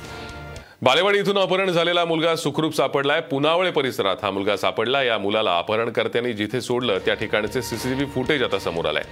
बालेवाडी 0.82 1.20
इथून 1.20 1.38
अपहरण 1.38 1.70
झालेला 1.72 2.06
मुलगा 2.06 2.36
सुखरूप 2.36 2.76
सापडलाय. 2.76 3.22
पुनावळे 3.22 3.72
परिसरात 3.72 4.16
हा 4.24 4.32
मुलगा 4.32 4.58
सापडला. 4.58 5.02
या 5.04 5.18
मुलाला 5.18 5.58
अपहरणकर्त्यांनी 5.58 6.34
जिथे 6.34 6.62
सोडलं 6.62 6.98
त्या 7.06 7.14
ठिकाणचे 7.14 7.62
सीसीटीव्ही 7.62 8.06
फुटेज 8.06 8.44
आता 8.44 8.60
समोर 8.60 8.86
आलंय. 8.86 9.04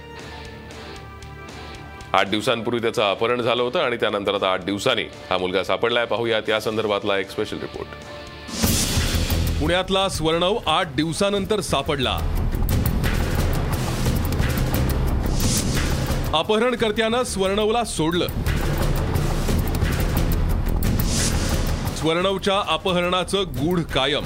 आठ 2.12 2.28
दिवसांपूर्वी 2.28 2.80
त्याचं 2.80 3.10
अपहरण 3.10 3.40
झालं 3.40 3.62
होतं 3.62 3.78
आणि 3.78 3.96
त्यानंतर 3.96 4.34
आता 4.34 4.52
आठ 4.52 4.64
दिवसांनी 4.64 5.04
हा 5.30 5.38
मुलगा 5.38 5.64
सापडलाय. 5.64 6.04
पाहूयात 6.04 6.48
या 6.48 6.60
संदर्भातला 6.60 7.18
एक 7.18 7.30
स्पेशल 7.30 7.58
रिपोर्ट 7.60 7.88
पुण्यातला 9.60 10.08
स्वर्णव 10.08 10.58
आठ 10.66 10.94
दिवसानंतर 10.94 11.60
सापडला. 11.60 12.18
अपहरणकर्त्यानं 16.36 17.22
स्वर्णवला 17.22 17.84
सोडलं. 17.84 18.26
स्वर्णवच्या 21.96 22.60
अपहरणाचं 22.68 23.42
गूढ 23.42 23.80
कायम. 23.80 24.24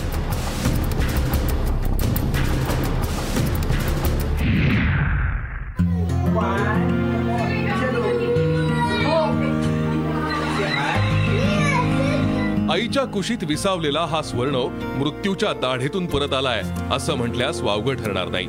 आईच्या 12.71 13.05
कुशीत 13.05 13.39
विसावलेला 13.43 14.01
हा 14.01 14.23
स्वर्णव 14.23 14.69
मृत्यूच्या 14.97 15.53
दाढेतून 15.53 16.07
परत 16.07 16.33
आलाय 16.33 16.63
असं 16.93 17.15
म्हटल्यास 17.15 17.61
वावगं 17.61 17.95
ठरणार 17.95 18.29
नाही. 18.29 18.49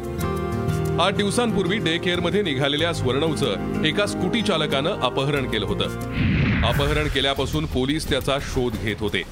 आठ 1.01 1.13
दिवसांपूर्वी 1.13 1.77
डे 1.77 1.97
केअरमध्ये 1.97 2.41
निघालेल्या 2.41 2.93
स्वर्णवचं 2.93 3.83
एका 3.85 4.05
स्कूटी 4.05 4.41
चालकानं 4.41 4.89
अपहरण 4.89 5.49
केलं 5.49 5.65
होतं. 5.65 5.83
अपहरण 6.67 7.07
केल्यापासून 7.07 7.65
पोलीस 7.65 8.09
त्याचा 8.09 8.37
शोध 8.41 8.73
घेत 8.81 8.95
होते. 8.99 9.23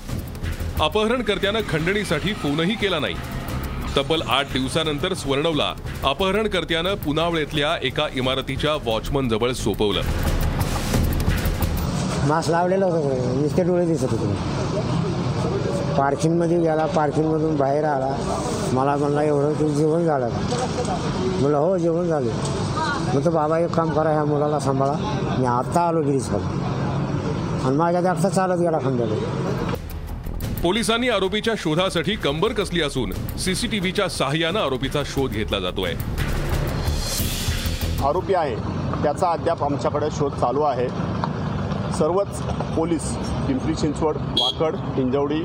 अपहरणकर्त्यानं 0.81 1.59
खंडणीसाठी 1.69 2.33
फोनही 2.33 2.75
केला 2.75 2.99
नाही. 2.99 3.15
तब्बल 3.97 4.21
आठ 4.21 4.53
दिवसानंतर 4.53 5.13
स्वर्णवला 5.13 5.73
अपहरणकर्त्यानं 6.03 6.93
पुनावळेतल्या 6.93 7.75
एका 7.83 8.07
इमारतीच्या 8.13 8.75
वॉचमन 8.75 9.29
जवळ 9.29 9.51
सोपवलं. 9.51 10.01
मास्क 12.27 12.49
लावलेलं 12.49 12.85
होतं 12.85 13.41
नुसते 13.41 13.63
डोळे 13.63 13.85
दिसत 13.85 14.05
होते. 14.11 15.08
पार्किंगमध्ये 15.99 16.57
गेला 16.59 16.85
पार्किंगमधून 16.85 17.55
बाहेर 17.57 17.83
आला. 17.83 18.09
मला 18.73 18.95
म्हणला 18.97 19.23
एवढं 19.23 19.53
तू 19.59 19.67
जेवण 19.69 20.05
झालं 20.05 20.29
म्हणलं 20.29 21.57
हो 21.57 21.77
जेवण 21.77 22.07
झालं. 22.07 22.29
मग 23.13 23.25
तो 23.25 23.31
बाबा 23.31 23.57
एक 23.59 23.71
काम 23.75 23.89
करा 23.93 24.09
ह्या 24.09 24.23
मुलाला 24.25 24.59
सांभाळा. 24.59 24.93
मी 25.39 25.45
आत्ता 25.45 25.81
आलो 25.81 26.01
गिरीसकडे 26.01 27.67
आणि 27.67 27.77
माझ्या 27.77 28.01
दाखता 28.01 28.29
चालत 28.29 28.59
गेला 28.59 28.77
खंड्याला 28.83 29.15
पोलिसांनी 30.63 31.09
आरोपीच्या 31.09 31.53
शोधासाठी 31.57 32.15
कंबर 32.15 32.53
कसली 32.53 32.81
असून 32.81 33.11
सीसीटीव्हीच्या 33.39 34.07
सहाय्यानं 34.09 34.59
आरोपीचा 34.59 35.03
शोध 35.05 35.31
घेतला 35.31 35.59
जातोय. 35.59 35.93
आरोपी 38.07 38.33
आहे. 38.33 38.55
त्याचा 39.03 39.31
अद्याप 39.31 39.63
आमच्याकडे 39.63 40.07
शोध 40.11 40.31
चालू 40.31 40.61
आहे. 40.61 40.87
सर्वच 41.97 42.41
पोलीस 42.75 43.15
पिंपरी 43.47 43.75
चिंचवड 43.75 44.17
वाकड 44.39 44.75
हिंजवडी 44.95 45.41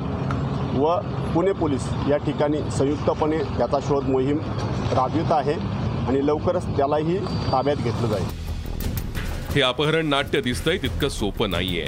व 0.79 0.95
पुणे 1.35 1.53
पोलीस 1.53 1.89
या 2.11 2.17
ठिकाणी 2.17 2.59
संयुक्तपणे 2.71 3.39
त्याचा 3.57 3.79
शोध 3.81 4.09
मोहीम 4.09 4.39
राबवित 4.93 5.33
आहे 5.33 5.53
आणि 6.09 6.27
लवकरच 6.27 6.67
त्यालाही 6.77 7.19
ताब्यात 7.53 7.77
घेतलं 7.77 8.09
जाईल. 8.09 8.25
हे 9.55 9.61
अपहरण 9.63 10.07
नाट्य 10.07 10.41
दिसतंय 10.41 10.79
तितकं 10.79 11.09
सोपं 11.09 11.51
नाहीये. 11.51 11.87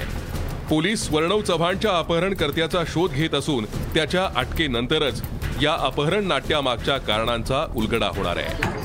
पोलीस 0.69 1.05
स्वर्णव 1.05 1.41
चव्हाणच्या 1.41 1.97
अपहरणकर्त्याचा 1.99 2.83
शोध 2.87 3.11
घेत 3.11 3.35
असून 3.35 3.65
त्याच्या 3.93 4.27
अटकेनंतरच 4.35 5.21
या 5.61 5.73
अपहरण 5.79 6.27
नाट्यामागच्या 6.27 6.97
कारणांचा 6.97 7.65
उलगडा 7.75 8.07
होणार 8.07 8.37
आहे. 8.37 8.75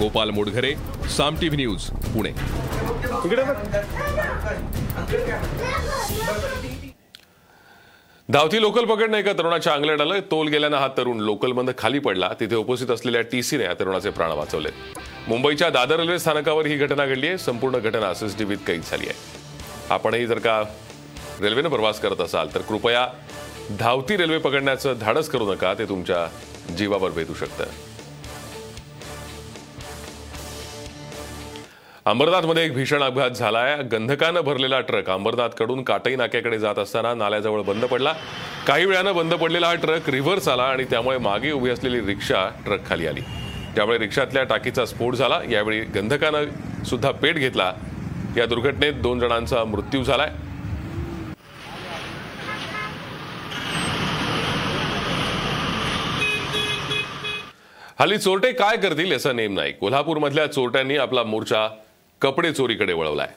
Gopal 0.00 0.30
Modghare 0.30 0.74
Saam 1.16 1.36
TV 1.40 1.56
news 1.56 1.84
Pune. 2.14 2.30
धावती 8.32 8.60
local 8.60 8.84
पकडणं 8.84 9.16
एका 9.16 9.32
तरुणाच्या 9.32 9.72
अंगल्यात 9.72 10.00
आलं 10.00 10.20
तोल 10.30 10.48
गेल्यानं 10.48 10.76
हा 10.76 10.88
तरुण 10.96 11.20
लोकलमध्ये 11.20 11.74
खाली 11.78 11.98
पडला. 11.98 12.28
तिथे 12.40 12.56
उपस्थित 12.56 12.90
असलेल्या 12.90 13.20
टीसीने 13.22 13.64
या 13.64 13.72
तरुणाचे 13.80 14.10
प्राण 14.10 14.30
वाचवले. 14.30 14.68
मुंबईच्या 15.28 15.70
दादर 15.70 15.96
रेल्वे 15.96 16.18
स्थानकावर 16.18 16.66
ही 16.66 16.76
घटना 16.76 17.06
घडली 17.06 17.26
आहे 17.26 17.38
संपूर्ण 17.38 17.78
घटना 17.78 18.12
सीसीटीव्हीत 18.14 18.58
कैद 18.66 18.82
झाली 18.90 19.06
आहे 19.06 19.94
आपणही 19.94 20.26
जर 20.26 20.38
का 20.38 20.62
रेल्वेनं 21.40 21.68
प्रवास 21.68 22.00
करत 22.00 22.20
असाल 22.20 22.54
तर 22.54 22.60
कृपया 22.60 23.06
धावती 23.78 24.16
रेल्वे 24.16 24.38
पकडण्याचं 24.38 24.94
धाडस 25.00 25.28
करू 25.28 25.52
नका. 25.52 25.74
ते 25.74 25.84
तुमच्या 25.88 26.26
जीवावर 26.76 27.10
भेटू 27.10 27.34
शकतं. 27.34 27.64
अंबरनाथमध्ये 32.04 32.64
एक 32.64 32.74
भीषण 32.74 33.02
अपघात 33.02 33.30
झालाय. 33.30 33.82
गंधकानं 33.92 34.40
भरलेला 34.40 34.80
ट्रक 34.80 35.10
अंबरनाथकडून 35.10 35.82
काटई 35.82 36.16
नाक्याकडे 36.16 36.58
जात 36.58 36.78
असताना 36.78 37.14
नाल्याजवळ 37.14 37.62
बंद 37.62 37.84
पडला. 37.84 38.12
काही 38.66 38.84
वेळानं 38.86 39.16
बंद 39.16 39.34
पडलेला 39.34 39.66
हा 39.66 39.74
ट्रक 39.74 40.10
रिव्हर्स 40.10 40.48
आला 40.48 40.62
आणि 40.62 40.84
त्यामुळे 40.84 41.18
मागे 41.18 41.50
उभी 41.52 41.70
असलेली 41.70 42.00
रिक्षा 42.06 42.48
ट्रक 42.64 42.86
खाली 42.88 43.06
आली. 43.06 43.20
त्यामुळे 43.76 43.98
रिक्षातल्या 43.98 44.44
टाकीचा 44.44 44.86
स्फोट 44.86 45.14
झाला. 45.14 45.40
यावेळी 45.50 45.80
गंधकानं 45.80 46.84
सुद्धा 46.84 47.10
पेट 47.10 47.34
घेतला. 47.34 47.72
या 48.36 48.46
दुर्घटनेत 48.46 48.92
दोन 48.92 49.18
जणांचा 49.18 49.64
मृत्यू 49.64 50.02
झालाय. 50.04 50.30
हल्ली 58.00 58.18
चोरटे 58.18 58.52
काय 58.52 58.76
करतील 58.76 59.12
याचा 59.12 59.32
नेम 59.32 59.54
नाही. 59.54 59.72
कोल्हापूरमधल्या 59.72 60.46
चोरट्यांनी 60.46 60.96
आपला 60.96 61.22
मोर्चा 61.22 61.68
कपडे 62.22 62.50
चोरीकडे 62.52 62.92
वळवलाय. 62.92 63.28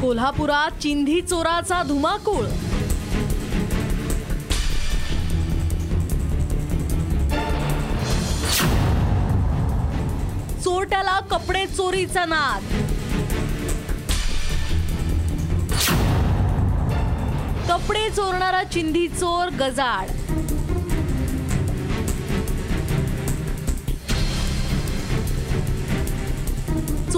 कोल्हापुरात 0.00 0.78
चिंधी 0.82 1.20
चोराचा 1.20 1.82
धुमाकूळ. 1.82 2.44
चोरट्याला 10.64 11.18
कपडे 11.20 11.66
चोरीचा 11.66 12.24
नाद. 12.24 12.64
कपडे 17.70 18.08
चोरणारा 18.10 18.64
चिंधी 18.64 19.06
चोर 19.08 19.48
गजाड 19.48 20.10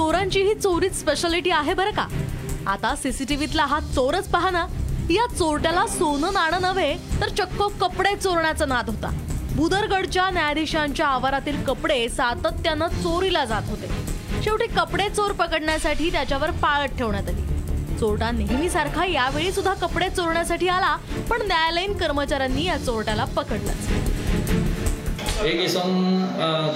चोरांची 0.00 0.42
ही 0.42 0.54
चोरीच 0.54 1.00
स्पेशालिटी 1.00 1.50
आहे 1.50 1.74
बरं 1.74 1.90
का? 1.90 2.06
आता 2.66 2.96
सीसीटीव्हीतला 2.96 3.64
हा 3.64 3.80
चोरच 3.80 4.28
पहा 4.28 4.50
ना. 4.50 4.66
या 5.10 5.34
चोरट्याला 5.36 5.86
सोनं 5.86 6.32
नाणं 6.32 6.62
नव्हे 6.62 6.94
तर 7.20 7.28
चक्क 7.28 7.62
कपडे 7.62 8.16
चोरण्याचा 8.16 8.64
नाद 8.64 8.88
होता. 8.88 9.10
बुदरगडच्या 9.56 10.30
न्यायाधीशांच्या 10.30 11.06
आवारातील 11.06 11.64
कपडे 11.64 12.08
सातत्यानं 12.08 12.88
चोरीला 12.88 13.44
जात 13.44 13.62
होते. 13.68 13.88
शेवटी 14.42 14.66
कपडे 14.66 15.08
चोर 15.08 15.32
पकडण्यासाठी 15.32 16.10
त्याच्यावर 16.12 16.50
पाळत 16.50 16.96
ठेवण्यात 16.98 17.28
आली. 17.28 17.42
चोरटा 17.98 18.30
नेहमीसारखा 18.30 19.04
यावेळी 19.04 19.52
सुद्धा 19.52 19.74
कपडे 19.74 20.08
चोरण्यासाठी 20.08 20.68
आला 20.68 20.96
पण 21.30 21.42
न्यायालयीन 21.42 21.96
कर्मचाऱ्यांनी 21.96 22.64
या 22.64 22.78
चोरट्याला 22.78 23.24
पकडलंच. 23.24 23.88
एक 25.46 25.60
इसम 25.64 25.92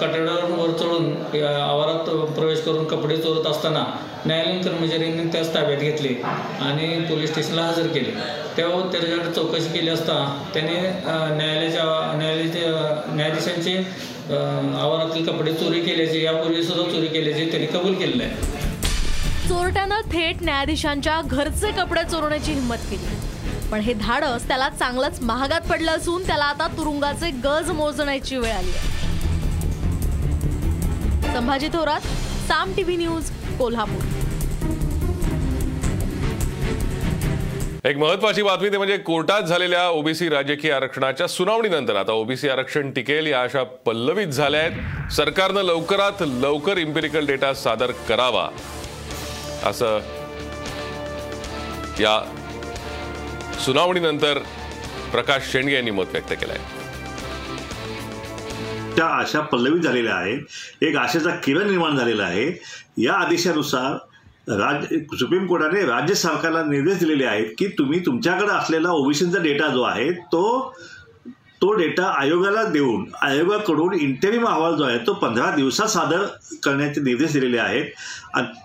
कठड्यावर 0.00 0.50
वर 0.50 0.70
चढून 0.80 1.06
आवारात 1.46 2.08
प्रवेश 2.34 2.60
करून 2.64 2.84
कपडे 2.88 3.16
चोरत 3.16 3.46
असताना 3.46 3.84
न्यायालयीन 4.26 4.62
कर्मचाऱ्यांनी 4.62 5.24
त्यास 5.32 5.52
ताब्यात 5.54 5.80
घेतले 5.80 6.14
आणि 6.60 6.86
पोलीस 7.08 7.30
स्टेशनला 7.30 7.62
हजर 7.62 7.86
केले. 7.86 8.12
तेव्हा 8.56 8.80
त्याच्याकडे 8.92 9.32
चौकशी 9.32 9.68
केली 9.72 9.90
असता 9.90 10.14
त्याने 10.54 10.80
न्यायालयाच्या 11.36 11.84
न्यायालयाच्या 12.16 13.12
न्यायाधीशांचे 13.14 13.76
आवारातील 14.30 15.26
कपडे 15.26 15.52
चोरी 15.52 15.80
केल्याचे 15.80 16.22
यापूर्वी 16.22 16.62
सुद्धा 16.62 16.90
चोरी 16.92 17.06
केल्याचे 17.06 17.50
त्यांनी 17.50 17.66
कबूल 17.78 17.94
केलेलं 17.94 18.24
आहे. 18.24 18.52
चोरट्यानं 19.48 20.10
थेट 20.12 20.42
न्यायाधीशांच्या 20.42 21.20
घरचे 21.24 21.72
कपडे 21.80 22.02
चोरण्याची 22.10 22.52
हिंमत 22.52 22.90
केली. 22.90 23.16
पण 23.70 23.80
हे 23.80 23.92
धाडस 23.92 24.46
त्याला 24.48 24.68
चांगलंच 24.68 25.20
महागात 25.22 25.60
पडलं 25.60 25.92
असून 25.92 26.26
त्याला 26.26 26.44
आता 26.44 26.66
तुरुंगाचे 26.76 27.30
गज 27.44 27.70
मोजण्याची 27.70 28.36
वेळ 28.36 28.52
आली 28.52 28.70
आहे. 28.70 28.92
Sambhaji 31.34 31.68
Thorat 31.68 32.00
Saam 32.48 32.72
TV 32.72 32.96
news 32.96 33.30
Kolhapur. 33.58 34.04
एक 37.88 37.96
महत्वाची 37.96 38.42
बातमी 38.42 38.68
ते 38.68 38.76
म्हणजे 38.76 38.96
कोर्टात 38.96 39.42
झालेल्या 39.42 39.88
ओबीसी 39.88 40.28
राजकीय 40.28 40.72
आरक्षणाच्या 40.72 41.26
सुनावणीनंतर. 41.26 41.96
आता 41.96 42.12
ओबीसी 42.12 42.48
आरक्षण 42.48 42.90
टिकेल 42.90 43.26
या 43.26 43.42
अशा 43.42 43.62
पल्लवित 43.86 44.26
झाल्या 44.26 44.60
आहेत. 44.60 45.12
सरकारनं 45.12 45.62
लवकरात 45.62 46.22
लवकर 46.22 46.78
इम्पेरिकल 46.78 47.26
डेटा 47.26 47.52
सादर 47.54 47.90
करावा. 48.08 48.48
असं 49.64 49.98
या 52.00 52.18
सुनावणीनंतर 53.64 54.38
प्रकाश 55.12 55.50
शेंडगे 55.52 55.74
यांनी 55.74 55.90
मत 55.90 56.06
व्यक्त 56.12 56.32
केलंय. 56.32 56.58
त्या 58.96 59.06
आशा 59.06 59.40
पल्लवी 59.40 59.80
झालेल्या 59.80 60.14
आहेत. 60.14 60.38
एक 60.82 60.96
आशेचा 60.96 61.30
किरण 61.44 61.68
निर्माण 61.68 61.96
झालेला 61.96 62.24
आहे. 62.24 62.46
या 63.02 63.14
आदेशानुसार 63.14 63.92
राज 64.48 64.84
सुप्रीम 65.18 65.46
कोर्टाने 65.46 65.84
राज्य 65.86 66.14
सरकारला 66.14 66.62
निर्देश 66.64 66.98
दिलेले 66.98 67.24
आहेत 67.24 67.54
की 67.58 67.66
तुम्ही 67.78 68.00
तुमच्याकडे 68.06 68.52
असलेला 68.52 68.90
ओबीसीचा 68.90 69.42
डेटा 69.42 69.68
जो 69.68 69.82
आहे 69.82 70.10
तो 70.32 70.74
तो 71.62 71.72
डेटा 71.72 72.06
आयोगाला 72.18 72.62
देऊन 72.62 73.04
आयोगाकडून 73.22 73.94
इंटरिम 73.94 74.46
अहवाल 74.46 74.74
जो 74.76 74.84
आहे 74.84 74.98
तो 74.98 75.12
पंधरा 75.12 75.50
दिवसात 75.50 75.86
सादर 75.88 76.24
करण्याचे 76.62 77.00
निर्देश 77.00 77.32
दिलेले 77.32 77.58
आहेत. 77.58 77.84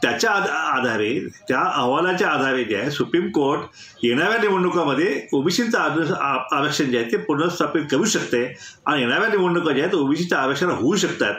त्याच्या 0.02 0.32
आध- 0.32 0.50
आधारे 0.50 1.14
त्या 1.48 1.60
अहवालाच्या 1.62 2.30
आधारे 2.30 2.64
जे 2.64 2.76
आहे 2.76 2.92
सुप्रीम 2.92 3.30
कोर्ट 3.32 3.62
येणाऱ्या 4.04 4.38
निवडणुकामध्ये 4.38 5.22
ओबीसीचं 5.34 5.78
आरक्षण 5.78 6.92
जे 6.92 6.98
आहे 6.98 7.12
ते 7.12 7.18
पुनर्स्थापित 7.18 7.84
करू 7.92 8.06
शकते 8.06 8.44
आणि 8.86 9.02
येणाऱ्या 9.02 9.28
निवडणुका 9.30 9.72
ज्या 9.72 9.84
आहेत 9.84 9.96
ओबीसीचं 9.96 10.36
आरक्षण 10.36 10.70
होऊ 10.70 10.96
शकतात. 10.96 11.34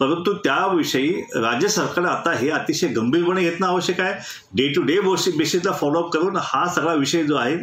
परंतु 0.00 0.32
त्याविषयी 0.44 1.12
राज्य 1.34 1.68
सरकारला 1.68 2.10
आता 2.10 2.32
हे 2.32 2.48
अतिशय 2.50 2.86
गंभीरपणे 2.86 3.42
घेणं 3.42 3.66
आवश्यक 3.66 4.00
आहे. 4.00 4.14
डे 4.56 4.66
टू 4.68 4.82
डे 4.82 4.98
बेसिसला 5.38 5.72
फॉलोअप 5.72 6.12
करून 6.12 6.36
हा 6.42 6.66
सगळा 6.74 6.94
विषय 6.94 7.22
जो 7.24 7.36
आहे 7.36 7.54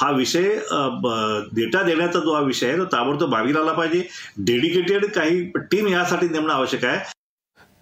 हा 0.00 0.10
विषय 0.10 0.48
डेटा 1.54 1.82
देण्याचा 1.82 2.18
जो 2.18 2.34
हा 2.34 2.40
विषय 2.40 2.68
आहे 2.68 2.78
तो 2.78 2.84
ताबडतोब 2.92 3.30
बावी 3.30 3.52
आला 3.56 3.72
पाहिजे. 3.72 4.02
डेडिकेटेड 4.38 5.06
काही 5.06 5.44
टीम 5.70 5.86
यासाठी 5.88 6.28
नेमणं 6.28 6.52
आवश्यक 6.54 6.84
आहे. 6.84 7.14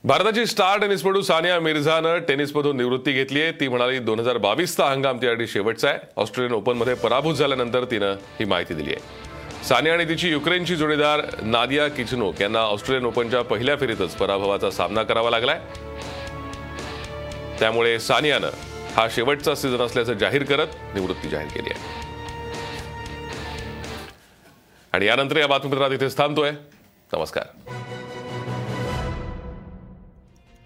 भारताची 0.07 0.45
स्टार 0.47 0.79
टेनिसपटू 0.81 1.21
सानिया 1.23 1.61
मिर्झानं 1.61 2.19
टेनिसमधून 2.19 2.77
निवृत्ती 2.77 3.13
घेतली 3.13 3.43
आहे. 3.43 3.53
ती 3.53 3.69
म्हणाली 3.69 3.99
दोन 3.99 4.21
हजार 4.21 4.37
बावीसचा 4.39 4.87
हंगाम 4.87 5.17
तिसाठी 5.17 5.47
शेवटचा 5.47 5.89
आहे. 5.89 5.99
ऑस्ट्रेलियन 6.17 6.55
ओपनमध्ये 6.55 6.95
पराभूत 6.95 7.35
झाल्यानंतर 7.35 7.85
तिनं 7.85 8.13
ही 8.13 8.45
माहिती 8.45 8.75
दिली 8.75 8.91
आहे. 8.91 9.65
सानिया 9.65 9.95
आणि 9.95 10.05
तिची 10.05 10.29
युक्रेनची 10.29 10.77
जोडीदार 10.77 11.21
नादिया 11.43 11.89
किचनोक 11.89 12.41
यांना 12.41 12.59
ऑस्ट्रेलियन 12.59 13.07
ओपनच्या 13.07 13.43
पहिल्या 13.43 13.77
फेरीतच 13.77 14.15
पराभवाचा 14.15 14.71
सामना 14.71 15.03
करावा 15.03 15.31
लागलाय. 15.31 15.61
त्यामुळे 17.59 17.99
सानियानं 17.99 18.51
हा 18.97 19.07
शेवटचा 19.11 19.55
सीझन 19.55 19.81
असल्याचं 19.81 20.13
जाहीर 20.13 20.43
करत 20.43 20.67
निवृत्ती 20.95 21.29
जाहीर 21.29 21.49
केली 21.49 21.69
आहे. 21.71 21.83
आणि 24.93 25.07
यानंतर 25.07 25.37
या 25.37 25.47
बातमीपत्रात 25.47 25.91
इथेच 25.91 26.19
थांबतोय. 26.19 26.51
नमस्कार. 27.13 27.45